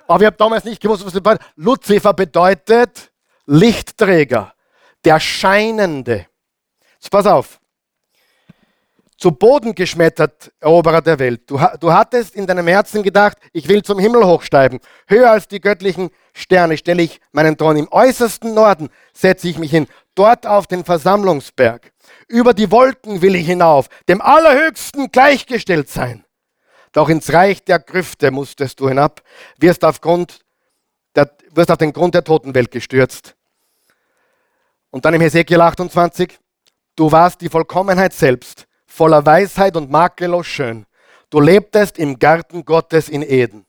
[0.08, 1.48] aber ich habe damals nicht gewusst, was das bedeutet.
[1.56, 3.12] Luzifer bedeutet
[3.46, 4.54] Lichtträger,
[5.04, 6.28] der Scheinende.
[6.96, 7.60] Jetzt pass auf.
[9.18, 11.50] Zu Boden geschmettert, Eroberer der Welt.
[11.50, 14.82] Du, du hattest in deinem Herzen gedacht, ich will zum Himmel hochsteigen.
[15.08, 17.78] Höher als die göttlichen Sterne stelle ich meinen Thron.
[17.78, 19.88] Im äußersten Norden setze ich mich hin.
[20.16, 21.93] Dort auf den Versammlungsberg.
[22.28, 26.26] Über die Wolken will ich hinauf, dem Allerhöchsten gleichgestellt sein.
[26.92, 29.22] Doch ins Reich der Grüfte musstest du hinab,
[29.58, 30.42] wirst, aufgrund
[31.16, 33.36] der, wirst auf den Grund der Totenwelt gestürzt.
[34.92, 36.38] Und dann im Hesekiel 28,
[36.96, 40.86] du warst die Vollkommenheit selbst, voller Weisheit und makellos schön.
[41.32, 43.66] Du lebtest im Garten Gottes in Eden.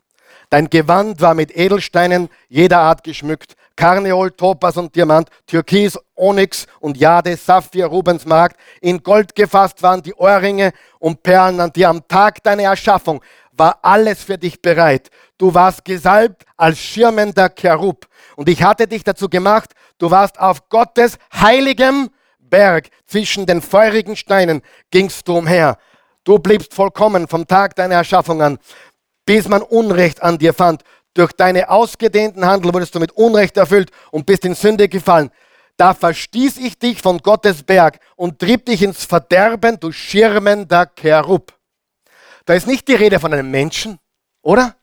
[0.55, 6.97] Dein Gewand war mit Edelsteinen jeder Art geschmückt, Karneol, Topas und Diamant, Türkis, Onyx und
[6.97, 8.57] Jade, Saphir, Rubensmarkt.
[8.81, 11.89] In Gold gefasst waren die Ohrringe und Perlen an dir.
[11.89, 15.11] Am Tag deiner Erschaffung war alles für dich bereit.
[15.39, 18.07] Du warst gesalbt als schirmender Cherub.
[18.37, 22.91] Und ich hatte dich dazu gemacht, du warst auf Gottes heiligem Berg.
[23.09, 25.79] Zwischen den feurigen Steinen gingst du umher.
[26.25, 28.59] Du bliebst vollkommen vom Tag deiner Erschaffung an,
[29.27, 30.83] bis man Unrecht an dir fand.
[31.15, 35.31] Durch deine ausgedehnten Handel wurdest du mit Unrecht erfüllt und bist in Sünde gefallen.
[35.77, 41.53] Da verstieß ich dich von Gottes Berg und trieb dich ins Verderben, du schirmender Cherub.
[42.45, 43.99] Da ist nicht die Rede von einem Menschen,
[44.43, 44.77] oder?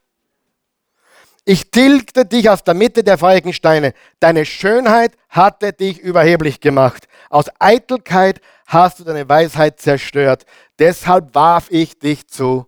[1.44, 3.94] Ich tilgte dich aus der Mitte der feurigen Steine.
[4.20, 7.08] Deine Schönheit hatte dich überheblich gemacht.
[7.30, 10.46] Aus Eitelkeit hast du deine Weisheit zerstört.
[10.78, 12.68] Deshalb warf ich dich zu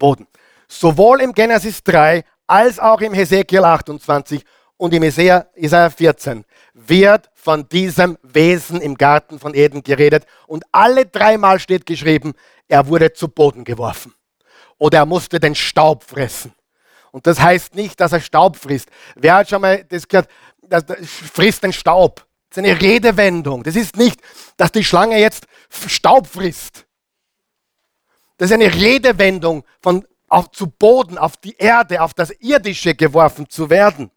[0.00, 0.26] Boden.
[0.66, 4.44] Sowohl im Genesis 3 als auch im Hesekiel 28
[4.76, 6.44] und im Isaiah 14
[6.74, 10.24] wird von diesem Wesen im Garten von Eden geredet.
[10.48, 12.32] Und alle dreimal steht geschrieben,
[12.66, 14.14] er wurde zu Boden geworfen.
[14.78, 16.54] Oder er musste den Staub fressen.
[17.12, 18.88] Und das heißt nicht, dass er Staub frisst.
[19.16, 20.28] Wer hat schon mal das gehört?
[20.62, 20.84] Das
[21.32, 22.24] frisst den Staub.
[22.48, 23.62] Das ist eine Redewendung.
[23.62, 24.20] Das ist nicht,
[24.56, 26.86] dass die Schlange jetzt Staub frisst.
[28.40, 33.46] Das ist eine Redewendung von auf, zu Boden, auf die Erde, auf das Irdische geworfen
[33.50, 34.10] zu werden.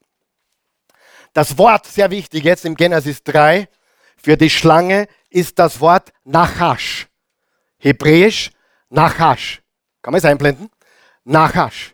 [1.34, 3.68] Das Wort, sehr wichtig jetzt im Genesis 3,
[4.16, 7.10] für die Schlange ist das Wort Nachash.
[7.80, 8.52] Hebräisch
[8.88, 9.62] Nachash.
[10.02, 10.70] Kann man es einblenden?
[11.26, 11.94] Nachash.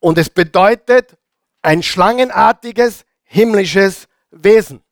[0.00, 1.16] Und es bedeutet
[1.60, 4.82] ein schlangenartiges himmlisches Wesen.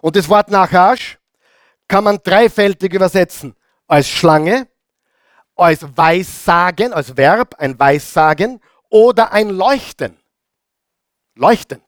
[0.00, 1.18] Und das Wort Nachash
[1.88, 3.56] kann man dreifältig übersetzen.
[3.88, 4.68] Als Schlange,
[5.56, 10.18] als Weissagen, als Verb, ein Weissagen oder ein Leuchten.
[11.34, 11.84] Leuchtend.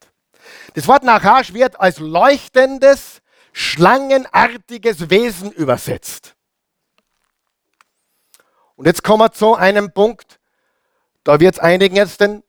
[0.74, 6.34] Das Wort Nachash wird als leuchtendes, schlangenartiges Wesen übersetzt.
[8.76, 10.40] Und jetzt kommen wir zu einem Punkt,
[11.22, 12.42] da wird es einigen jetzt den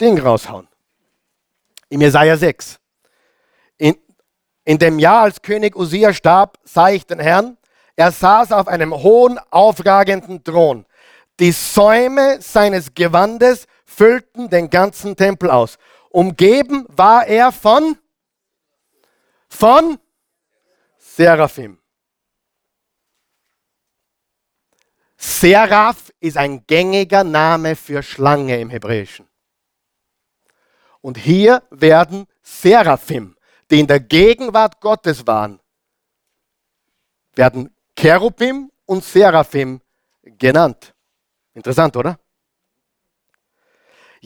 [0.00, 0.68] Ding raushauen.
[1.88, 2.78] Im Jesaja 6.
[3.76, 3.96] In,
[4.64, 7.58] in dem Jahr, als König Usia starb, sah ich den Herrn.
[7.96, 10.84] Er saß auf einem hohen, aufragenden Thron.
[11.38, 15.78] Die Säume seines Gewandes füllten den ganzen Tempel aus.
[16.10, 17.98] Umgeben war er von,
[19.48, 19.98] von
[20.98, 21.78] Seraphim.
[25.16, 29.28] Seraph ist ein gängiger Name für Schlange im Hebräischen.
[31.00, 33.36] Und hier werden Seraphim,
[33.70, 35.60] die in der Gegenwart Gottes waren,
[37.34, 39.80] werden Cherubim und Seraphim
[40.22, 40.94] genannt.
[41.54, 42.18] Interessant, oder?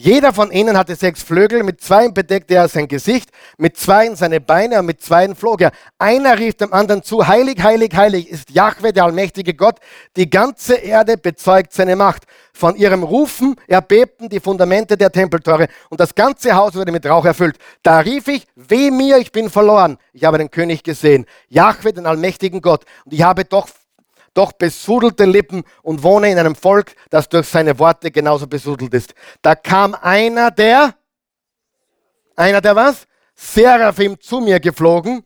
[0.01, 4.39] Jeder von ihnen hatte sechs Flügel, mit zwei bedeckte er sein Gesicht, mit zwei seine
[4.39, 5.73] Beine und mit zwei flog er.
[5.97, 9.79] Einer rief dem anderen zu, heilig, heilig, heilig ist Jahwe, der allmächtige Gott.
[10.15, 12.23] Die ganze Erde bezeugt seine Macht.
[12.53, 17.25] Von ihrem Rufen erbebten die Fundamente der Tempeltore und das ganze Haus wurde mit Rauch
[17.25, 17.57] erfüllt.
[17.83, 19.97] Da rief ich, weh mir, ich bin verloren.
[20.13, 22.85] Ich habe den König gesehen, Jahwe, den allmächtigen Gott.
[23.03, 23.67] Und ich habe doch
[24.33, 29.13] doch besudelte Lippen und wohne in einem Volk, das durch seine Worte genauso besudelt ist.
[29.41, 30.95] Da kam einer der,
[32.35, 33.05] einer der was?
[33.35, 35.23] Seraphim zu mir geflogen.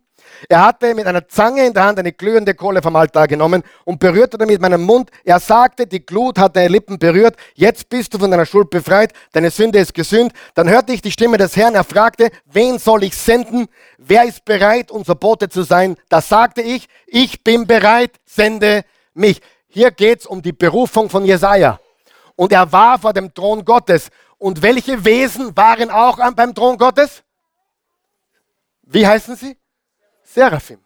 [0.49, 3.99] Er hatte mit einer Zange in der Hand eine glühende Kohle vom Altar genommen und
[3.99, 5.09] berührte damit meinen Mund.
[5.23, 7.35] Er sagte, die Glut hat deine Lippen berührt.
[7.55, 9.13] Jetzt bist du von deiner Schuld befreit.
[9.31, 10.33] Deine Sünde ist gesühnt.
[10.53, 11.75] Dann hörte ich die Stimme des Herrn.
[11.75, 13.67] Er fragte, wen soll ich senden?
[13.97, 15.95] Wer ist bereit, unser Bote zu sein?
[16.09, 18.83] Da sagte ich, ich bin bereit, sende
[19.13, 19.41] mich.
[19.67, 21.79] Hier geht es um die Berufung von Jesaja.
[22.35, 24.09] Und er war vor dem Thron Gottes.
[24.37, 27.23] Und welche Wesen waren auch beim Thron Gottes?
[28.83, 29.57] Wie heißen sie?
[30.23, 30.79] Seraphim.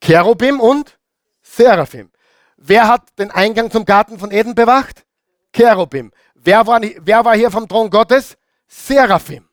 [0.00, 0.98] Cherubim und
[1.42, 2.10] Seraphim.
[2.56, 5.04] Wer hat den Eingang zum Garten von Eden bewacht?
[5.52, 6.12] Cherubim.
[6.34, 8.36] Wer war, wer war hier vom Thron Gottes?
[8.66, 9.48] Seraphim.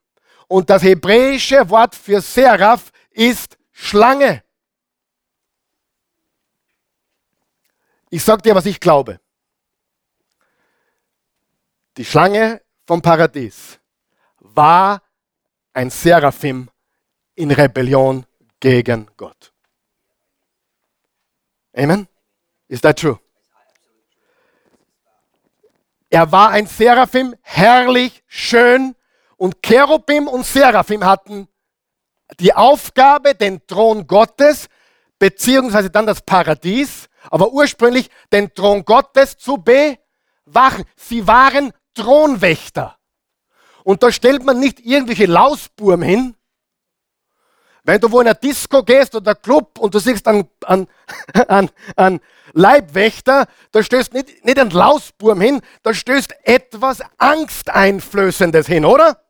[0.48, 4.44] Und das hebräische Wort für Seraph ist Schlange.
[8.12, 9.20] Ich sage dir, was ich glaube.
[11.96, 13.80] Die Schlange vom Paradies
[14.40, 15.02] war
[15.74, 16.70] ein Seraphim
[17.36, 18.26] in Rebellion
[18.60, 19.54] gegen Gott.
[21.74, 22.08] Amen?
[22.68, 23.18] Is that true?
[26.10, 28.94] Er war ein Seraphim, herrlich, schön,
[29.38, 31.48] und Cherubim und Seraphim hatten
[32.42, 34.68] die Aufgabe, den Thron Gottes,
[35.18, 40.86] beziehungsweise dann das Paradies, aber ursprünglich den Thron Gottes zu bewachen.
[40.96, 42.98] Sie waren Thronwächter.
[43.84, 46.36] Und da stellt man nicht irgendwelche Lausburm hin.
[47.84, 50.88] Wenn du wo in eine Disco gehst oder Club und du siehst einen, einen,
[51.48, 52.20] einen, einen
[52.54, 59.24] Leibwächter, da stößt nicht, nicht ein Lausburm hin, da stößt etwas Angsteinflößendes hin, oder?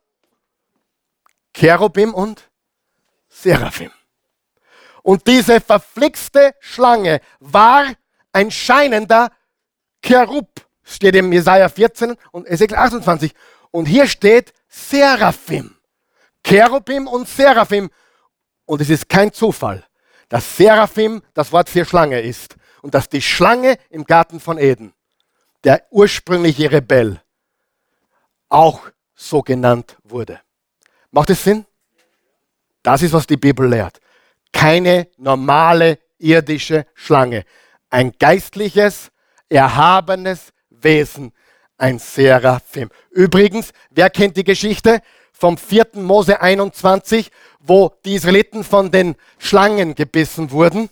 [1.54, 2.50] Cherubim und
[3.28, 3.90] Seraphim.
[5.02, 7.86] Und diese verflixte Schlange war
[8.32, 9.30] ein scheinender
[10.02, 10.48] Cherub,
[10.84, 13.34] steht im Jesaja 14 und Ezekiel 28.
[13.70, 15.76] Und hier steht Seraphim.
[16.44, 17.90] Cherubim und Seraphim.
[18.64, 19.84] Und es ist kein Zufall,
[20.28, 22.56] dass Seraphim das Wort für Schlange ist.
[22.80, 24.92] Und dass die Schlange im Garten von Eden,
[25.62, 27.22] der ursprüngliche Rebell,
[28.48, 28.80] auch
[29.14, 30.40] so genannt wurde.
[31.10, 31.64] Macht es Sinn?
[32.82, 34.00] Das ist, was die Bibel lehrt.
[34.52, 37.44] Keine normale irdische Schlange.
[37.90, 39.10] Ein geistliches,
[39.48, 41.32] erhabenes Wesen.
[41.78, 42.90] Ein Seraphim.
[43.10, 45.00] Übrigens, wer kennt die Geschichte
[45.32, 45.88] vom 4.
[45.94, 50.90] Mose 21, wo die Israeliten von den Schlangen gebissen wurden?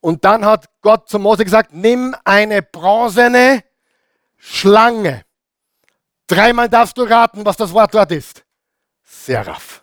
[0.00, 3.64] Und dann hat Gott zu Mose gesagt, nimm eine bronzene
[4.36, 5.24] Schlange.
[6.26, 8.44] Dreimal darfst du raten, was das Wort dort ist.
[9.02, 9.82] Seraph.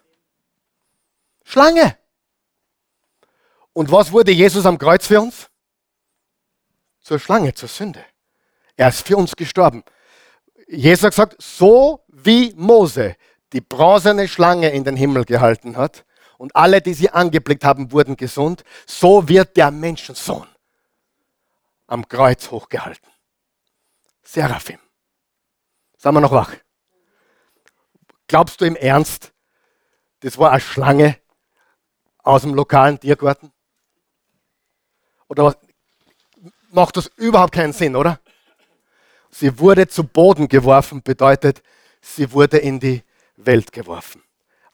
[1.44, 1.98] Schlange.
[3.74, 5.50] Und was wurde Jesus am Kreuz für uns?
[7.02, 8.04] Zur Schlange, zur Sünde.
[8.76, 9.84] Er ist für uns gestorben.
[10.68, 13.16] Jesus hat gesagt, so wie Mose
[13.54, 16.06] die bronzene Schlange in den Himmel gehalten hat
[16.38, 20.48] und alle, die sie angeblickt haben, wurden gesund, so wird der Menschensohn
[21.88, 23.10] am Kreuz hochgehalten.
[24.24, 24.80] Seraphim.
[25.98, 26.54] Sagen wir noch wach.
[28.28, 29.34] Glaubst du im Ernst,
[30.22, 31.18] das war eine Schlange
[32.20, 33.52] aus dem lokalen Tiergarten?
[35.32, 35.58] Oder was?
[36.72, 38.20] Macht das überhaupt keinen Sinn, oder?
[39.30, 41.64] Sie wurde zu Boden geworfen, bedeutet,
[42.02, 43.02] sie wurde in die
[43.38, 44.22] Welt geworfen,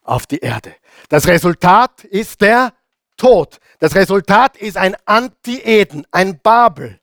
[0.01, 0.75] auf die Erde.
[1.09, 2.73] Das Resultat ist der
[3.17, 3.59] Tod.
[3.77, 6.99] Das Resultat ist ein Anti-Eden, ein Babel.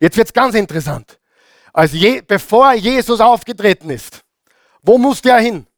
[0.00, 1.20] Jetzt wird es ganz interessant.
[1.72, 4.24] Als je, bevor Jesus aufgetreten ist,
[4.82, 5.68] wo musste er hin?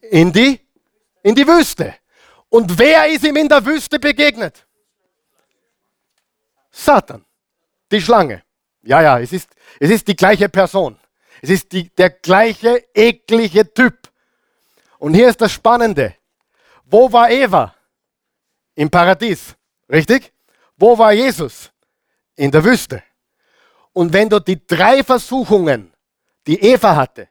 [0.00, 0.58] In die,
[1.22, 1.94] in die Wüste.
[2.48, 4.64] Und wer ist ihm in der Wüste begegnet?
[6.78, 7.24] Satan,
[7.90, 8.42] die Schlange.
[8.82, 9.50] Ja, ja, es ist,
[9.80, 10.96] es ist die gleiche Person.
[11.42, 14.08] Es ist die, der gleiche eklige Typ.
[14.98, 16.14] Und hier ist das Spannende.
[16.84, 17.74] Wo war Eva?
[18.76, 19.56] Im Paradies.
[19.90, 20.32] Richtig?
[20.76, 21.70] Wo war Jesus?
[22.36, 23.02] In der Wüste.
[23.92, 25.92] Und wenn du die drei Versuchungen,
[26.46, 27.28] die Eva hatte,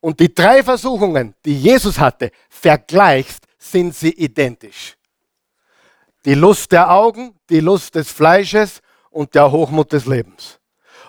[0.00, 4.96] und die drei Versuchungen, die Jesus hatte, vergleichst, sind sie identisch.
[6.24, 8.80] Die Lust der Augen, die Lust des Fleisches
[9.16, 10.60] und der Hochmut des Lebens.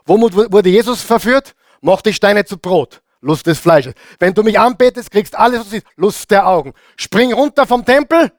[0.05, 1.55] Womit wurde Jesus verführt?
[1.81, 3.01] Mach die Steine zu Brot.
[3.19, 3.93] Lust des Fleisches.
[4.19, 5.87] Wenn du mich anbetest, kriegst alles, was du siehst.
[5.97, 6.73] Lust der Augen.
[6.95, 8.31] Spring runter vom Tempel.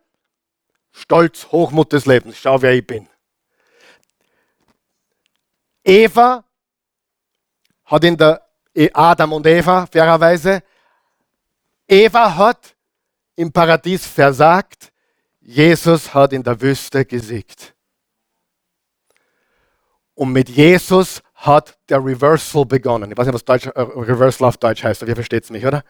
[0.92, 2.38] Stolz, Hochmut des Lebens.
[2.38, 3.06] Schau, wer ich bin.
[5.84, 6.44] Eva
[7.84, 8.42] hat in der
[8.74, 10.62] e- Adam und Eva fairerweise,
[11.86, 12.74] Eva hat
[13.36, 14.92] im Paradies versagt,
[15.40, 17.74] Jesus hat in der Wüste gesiegt.
[20.18, 23.08] Und mit Jesus hat der Reversal begonnen.
[23.08, 25.64] Ich weiß nicht, was Deutsch, äh, Reversal auf Deutsch heißt, aber ihr versteht es nicht,
[25.64, 25.84] oder?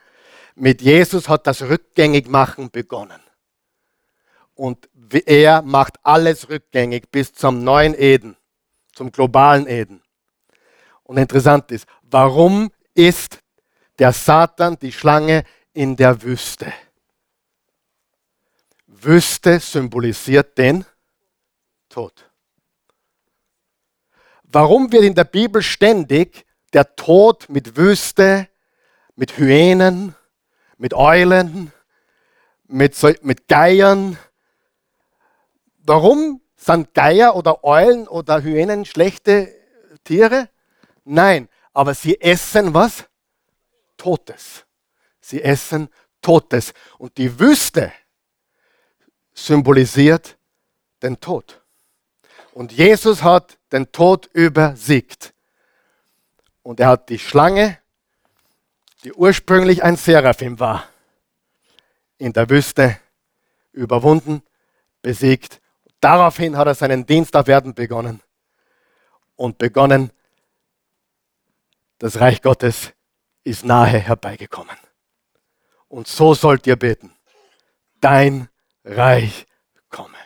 [0.55, 3.23] Mit Jesus hat das Rückgängigmachen begonnen.
[4.55, 4.91] Und
[5.25, 8.37] er macht alles rückgängig bis zum neuen Eden,
[8.93, 10.03] zum globalen Eden.
[11.05, 13.39] Und interessant ist, warum ist
[13.99, 16.71] der Satan, die Schlange, in der Wüste?
[18.87, 20.85] Wüste symbolisiert den
[21.89, 22.28] Tod.
[24.51, 28.49] Warum wird in der Bibel ständig der Tod mit Wüste,
[29.15, 30.15] mit Hyänen,
[30.79, 31.71] mit Eulen,
[32.67, 34.17] mit, mit Geiern?
[35.81, 39.55] Warum sind Geier oder Eulen oder Hyänen schlechte
[40.05, 40.49] Tiere?
[41.05, 43.05] Nein, aber sie essen was?
[43.99, 44.65] Totes.
[45.21, 45.91] Sie essen
[46.23, 46.73] Totes.
[46.97, 47.93] Und die Wüste
[49.35, 50.39] symbolisiert
[51.03, 51.61] den Tod.
[52.55, 55.35] Und Jesus hat den Tod übersiegt.
[56.63, 57.79] Und er hat die Schlange,
[59.05, 60.89] die ursprünglich ein Seraphim war,
[62.19, 62.99] in der Wüste
[63.73, 64.43] überwunden,
[65.03, 65.61] besiegt.
[66.01, 68.21] Daraufhin hat er seinen Dienst auf Erden begonnen
[69.37, 70.11] und begonnen,
[71.99, 72.93] das Reich Gottes
[73.45, 74.77] ist nahe herbeigekommen.
[75.89, 77.13] Und so sollt ihr beten.
[78.01, 78.49] Dein
[78.85, 79.47] Reich
[79.89, 80.19] komme.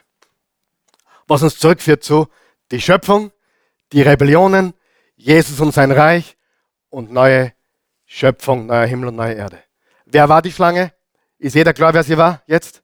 [1.27, 2.29] Was uns zurückführt zu
[2.73, 3.31] die Schöpfung,
[3.93, 4.75] die Rebellionen,
[5.15, 6.37] Jesus und sein Reich
[6.91, 7.53] und neue
[8.05, 9.63] Schöpfung, neuer Himmel und neue Erde.
[10.05, 10.93] Wer war die Schlange?
[11.39, 12.83] Ist jeder klar, wer sie war jetzt?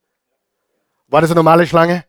[1.08, 2.04] War das eine normale Schlange?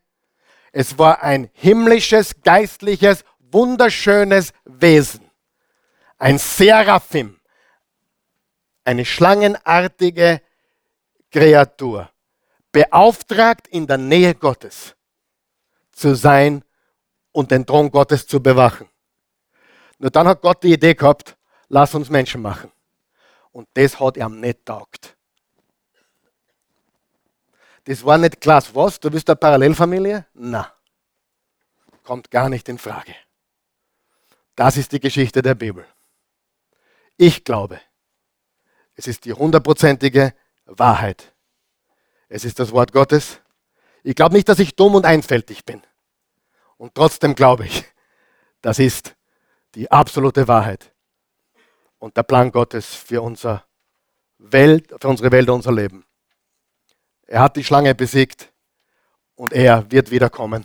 [0.70, 5.30] Es war ein himmlisches, geistliches, wunderschönes Wesen
[6.20, 7.40] ein Seraphim,
[8.84, 10.42] eine schlangenartige
[11.30, 12.10] Kreatur,
[12.70, 14.94] beauftragt in der Nähe Gottes
[15.92, 16.62] zu sein
[17.32, 18.88] und den Thron Gottes zu bewachen.
[19.98, 21.36] Nur dann hat Gott die Idee gehabt,
[21.68, 22.70] lass uns Menschen machen.
[23.52, 25.16] Und das hat er nicht taugt.
[27.84, 28.62] Das war nicht klar.
[28.74, 29.00] Was?
[29.00, 30.26] Du bist eine Parallelfamilie?
[30.34, 30.72] Na,
[32.04, 33.14] kommt gar nicht in Frage.
[34.54, 35.86] Das ist die Geschichte der Bibel.
[37.16, 37.80] Ich glaube,
[38.94, 40.34] es ist die hundertprozentige
[40.66, 41.32] Wahrheit.
[42.28, 43.40] Es ist das Wort Gottes.
[44.02, 45.82] Ich glaube nicht, dass ich dumm und einfältig bin.
[46.80, 47.84] Und trotzdem glaube ich,
[48.62, 49.14] das ist
[49.74, 50.94] die absolute Wahrheit
[51.98, 53.66] und der Plan Gottes für, unser
[54.38, 56.06] Welt, für unsere Welt unser Leben.
[57.26, 58.50] Er hat die Schlange besiegt
[59.34, 60.64] und er wird wiederkommen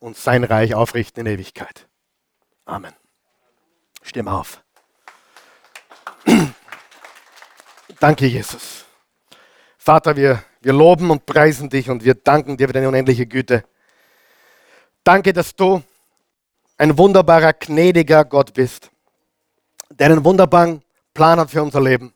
[0.00, 1.88] und sein Reich aufrichten in Ewigkeit.
[2.66, 2.92] Amen.
[4.02, 4.62] Stimm auf.
[8.00, 8.84] Danke, Jesus.
[9.78, 13.64] Vater, wir, wir loben und preisen dich und wir danken dir für deine unendliche Güte.
[15.06, 15.80] Danke, dass du
[16.78, 18.90] ein wunderbarer, gnädiger Gott bist,
[19.88, 20.82] der einen wunderbaren
[21.14, 22.12] Plan hat für unser Leben.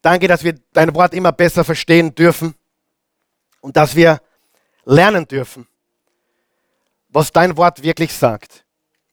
[0.00, 2.54] Danke, dass wir dein Wort immer besser verstehen dürfen
[3.60, 4.22] und dass wir
[4.86, 5.68] lernen dürfen,
[7.10, 8.64] was dein Wort wirklich sagt.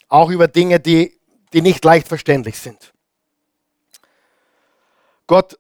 [0.07, 1.19] Auch über Dinge, die,
[1.51, 2.93] die nicht leicht verständlich sind.
[5.27, 5.59] Gott,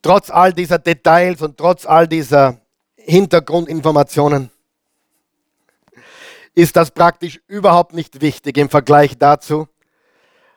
[0.00, 2.62] trotz all dieser Details und trotz all dieser
[3.06, 4.50] Hintergrundinformationen,
[6.54, 9.68] ist das praktisch überhaupt nicht wichtig im Vergleich dazu,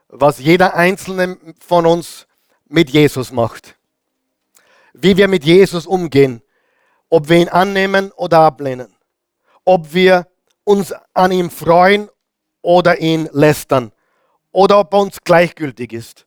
[0.08, 2.26] was jeder einzelne von uns
[2.68, 3.76] mit Jesus macht.
[4.94, 6.42] Wie wir mit Jesus umgehen,
[7.10, 8.96] ob wir ihn annehmen oder ablehnen,
[9.66, 10.28] ob wir
[10.64, 12.10] uns an ihm freuen
[12.62, 13.92] oder ihn lästern
[14.52, 16.26] oder ob er uns gleichgültig ist.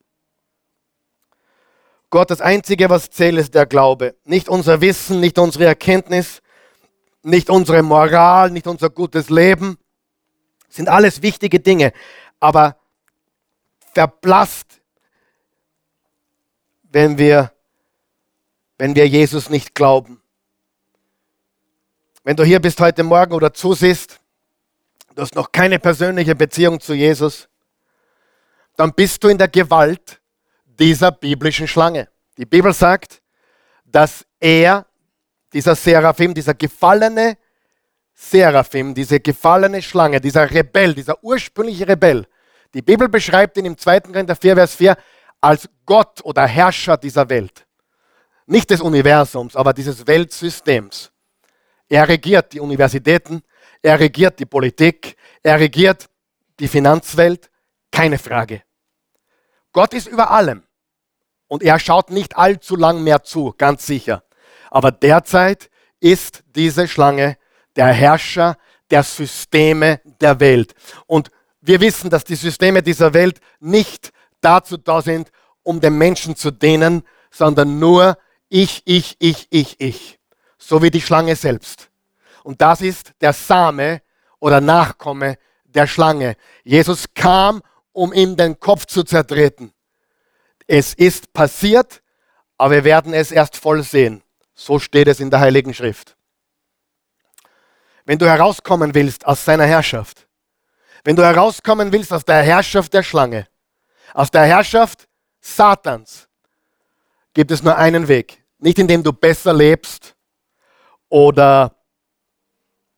[2.13, 4.15] Gott, das Einzige, was zählt, ist der Glaube.
[4.27, 6.43] Nicht unser Wissen, nicht unsere Erkenntnis,
[7.23, 9.79] nicht unsere Moral, nicht unser gutes Leben.
[10.69, 11.95] Sind alles wichtige Dinge.
[12.39, 12.77] Aber
[13.95, 14.83] verblasst,
[16.83, 17.51] wenn wir,
[18.77, 20.21] wenn wir Jesus nicht glauben.
[22.25, 24.21] Wenn du hier bist heute Morgen oder zusiehst,
[25.15, 27.49] du hast noch keine persönliche Beziehung zu Jesus,
[28.77, 30.22] dann bist du in der Gewalt
[30.83, 32.09] dieser biblischen Schlange.
[32.37, 33.22] Die Bibel sagt,
[33.85, 34.85] dass er,
[35.53, 37.39] dieser Seraphim, dieser gefallene
[38.12, 42.26] Seraphim, diese gefallene Schlange, dieser Rebell, dieser ursprüngliche Rebell,
[42.74, 44.01] die Bibel beschreibt ihn im 2.
[44.01, 44.97] Korinther 4, Vers 4
[45.41, 47.64] als Gott oder Herrscher dieser Welt.
[48.47, 51.12] Nicht des Universums, aber dieses Weltsystems.
[51.89, 53.43] Er regiert die Universitäten,
[53.83, 56.09] er regiert die Politik, er regiert
[56.59, 57.51] die Finanzwelt,
[57.93, 58.62] keine Frage.
[59.72, 60.64] Gott ist über allem.
[61.53, 64.24] Und er schaut nicht allzu lang mehr zu, ganz sicher.
[64.70, 65.68] Aber derzeit
[66.00, 67.36] ist diese Schlange
[67.76, 68.57] der Herrscher
[68.90, 70.72] der Systeme der Welt.
[71.07, 71.30] Und
[71.61, 75.30] wir wissen, dass die Systeme dieser Welt nicht dazu da sind,
[75.62, 78.16] um den Menschen zu dienen, sondern nur
[78.48, 80.18] ich, ich, ich, ich, ich.
[80.57, 81.90] So wie die Schlange selbst.
[82.44, 84.00] Und das ist der Same
[84.40, 85.36] oder Nachkomme
[85.66, 86.36] der Schlange.
[86.64, 87.61] Jesus kam,
[87.92, 89.74] um ihm den Kopf zu zertreten.
[90.75, 92.03] Es ist passiert,
[92.57, 94.23] aber wir werden es erst voll sehen.
[94.55, 96.16] So steht es in der Heiligen Schrift.
[98.07, 100.27] Wenn du herauskommen willst aus seiner Herrschaft,
[101.05, 103.49] wenn du herauskommen willst aus der Herrschaft der Schlange,
[104.14, 105.07] aus der Herrschaft
[105.43, 106.27] Satans,
[107.35, 108.43] gibt es nur einen Weg.
[108.57, 110.16] Nicht indem du besser lebst
[111.11, 111.77] oder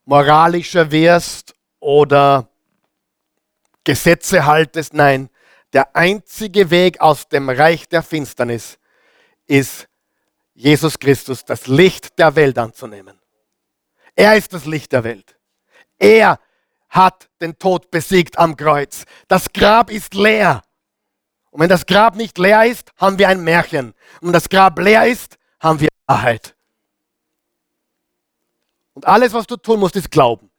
[0.05, 2.49] moralischer wirst oder
[3.83, 4.95] Gesetze haltest.
[4.95, 5.29] Nein,
[5.75, 8.79] der einzige Weg aus dem Reich der Finsternis
[9.47, 9.89] ist
[10.55, 13.21] Jesus Christus, das Licht der Welt anzunehmen.
[14.15, 15.37] Er ist das Licht der Welt.
[15.99, 16.39] Er
[16.89, 19.05] hat den Tod besiegt am Kreuz.
[19.27, 20.63] Das Grab ist leer.
[21.51, 23.89] Und wenn das Grab nicht leer ist, haben wir ein Märchen.
[24.21, 26.55] Und wenn das Grab leer ist, haben wir Wahrheit.
[28.93, 30.51] Und alles, was du tun musst, ist glauben.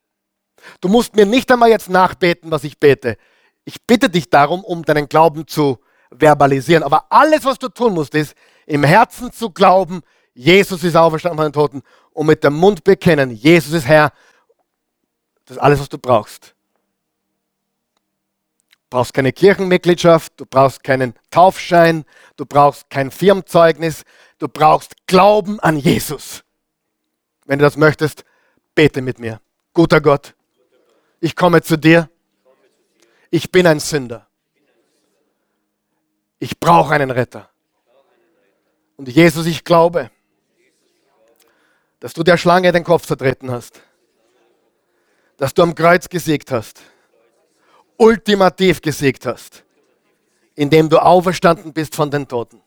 [0.82, 3.18] Du musst mir nicht einmal jetzt nachbeten, was ich bete.
[3.66, 5.80] Ich bitte dich darum, um deinen Glauben zu
[6.12, 6.84] verbalisieren.
[6.84, 8.36] Aber alles, was du tun musst, ist,
[8.66, 10.02] im Herzen zu glauben,
[10.34, 14.12] Jesus ist auferstanden von den Toten und mit dem Mund bekennen, Jesus ist Herr.
[15.46, 16.56] Das ist alles, was du brauchst.
[18.70, 22.06] Du brauchst keine Kirchenmitgliedschaft, du brauchst keinen Taufschein,
[22.38, 24.04] du brauchst kein Firmenzeugnis,
[24.40, 26.44] du brauchst Glauben an Jesus.
[27.46, 28.24] Wenn du das möchtest,
[28.74, 29.40] bete mit mir.
[29.74, 30.36] Guter Gott,
[31.20, 32.10] ich komme zu dir.
[33.36, 34.26] Ich bin ein Sünder.
[36.40, 37.50] Ich brauche einen Retter.
[38.96, 40.10] Und Jesus, ich glaube,
[42.00, 43.82] dass du der Schlange den Kopf zertreten hast,
[45.36, 46.80] dass du am Kreuz gesiegt hast,
[47.98, 49.66] ultimativ gesiegt hast,
[50.56, 52.62] indem du auferstanden bist von den Toten.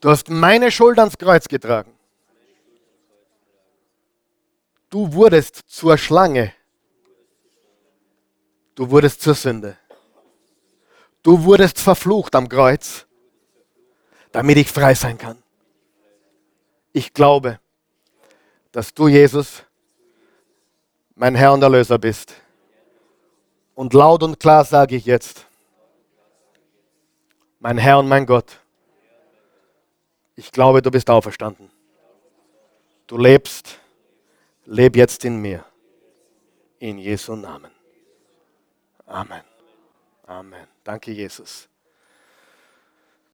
[0.00, 1.94] Du hast meine Schuld ans Kreuz getragen.
[4.90, 6.52] Du wurdest zur Schlange,
[8.76, 9.76] Du wurdest zur Sünde.
[11.22, 13.06] Du wurdest verflucht am Kreuz,
[14.30, 15.42] damit ich frei sein kann.
[16.92, 17.58] Ich glaube,
[18.70, 19.62] dass du, Jesus,
[21.14, 22.34] mein Herr und Erlöser bist.
[23.74, 25.46] Und laut und klar sage ich jetzt,
[27.58, 28.60] mein Herr und mein Gott,
[30.34, 31.70] ich glaube, du bist auferstanden.
[33.06, 33.78] Du lebst,
[34.66, 35.64] leb jetzt in mir.
[36.78, 37.75] In Jesu Namen.
[39.06, 39.44] Amen.
[40.28, 40.68] Amen.
[40.84, 41.68] Danke, Jesus.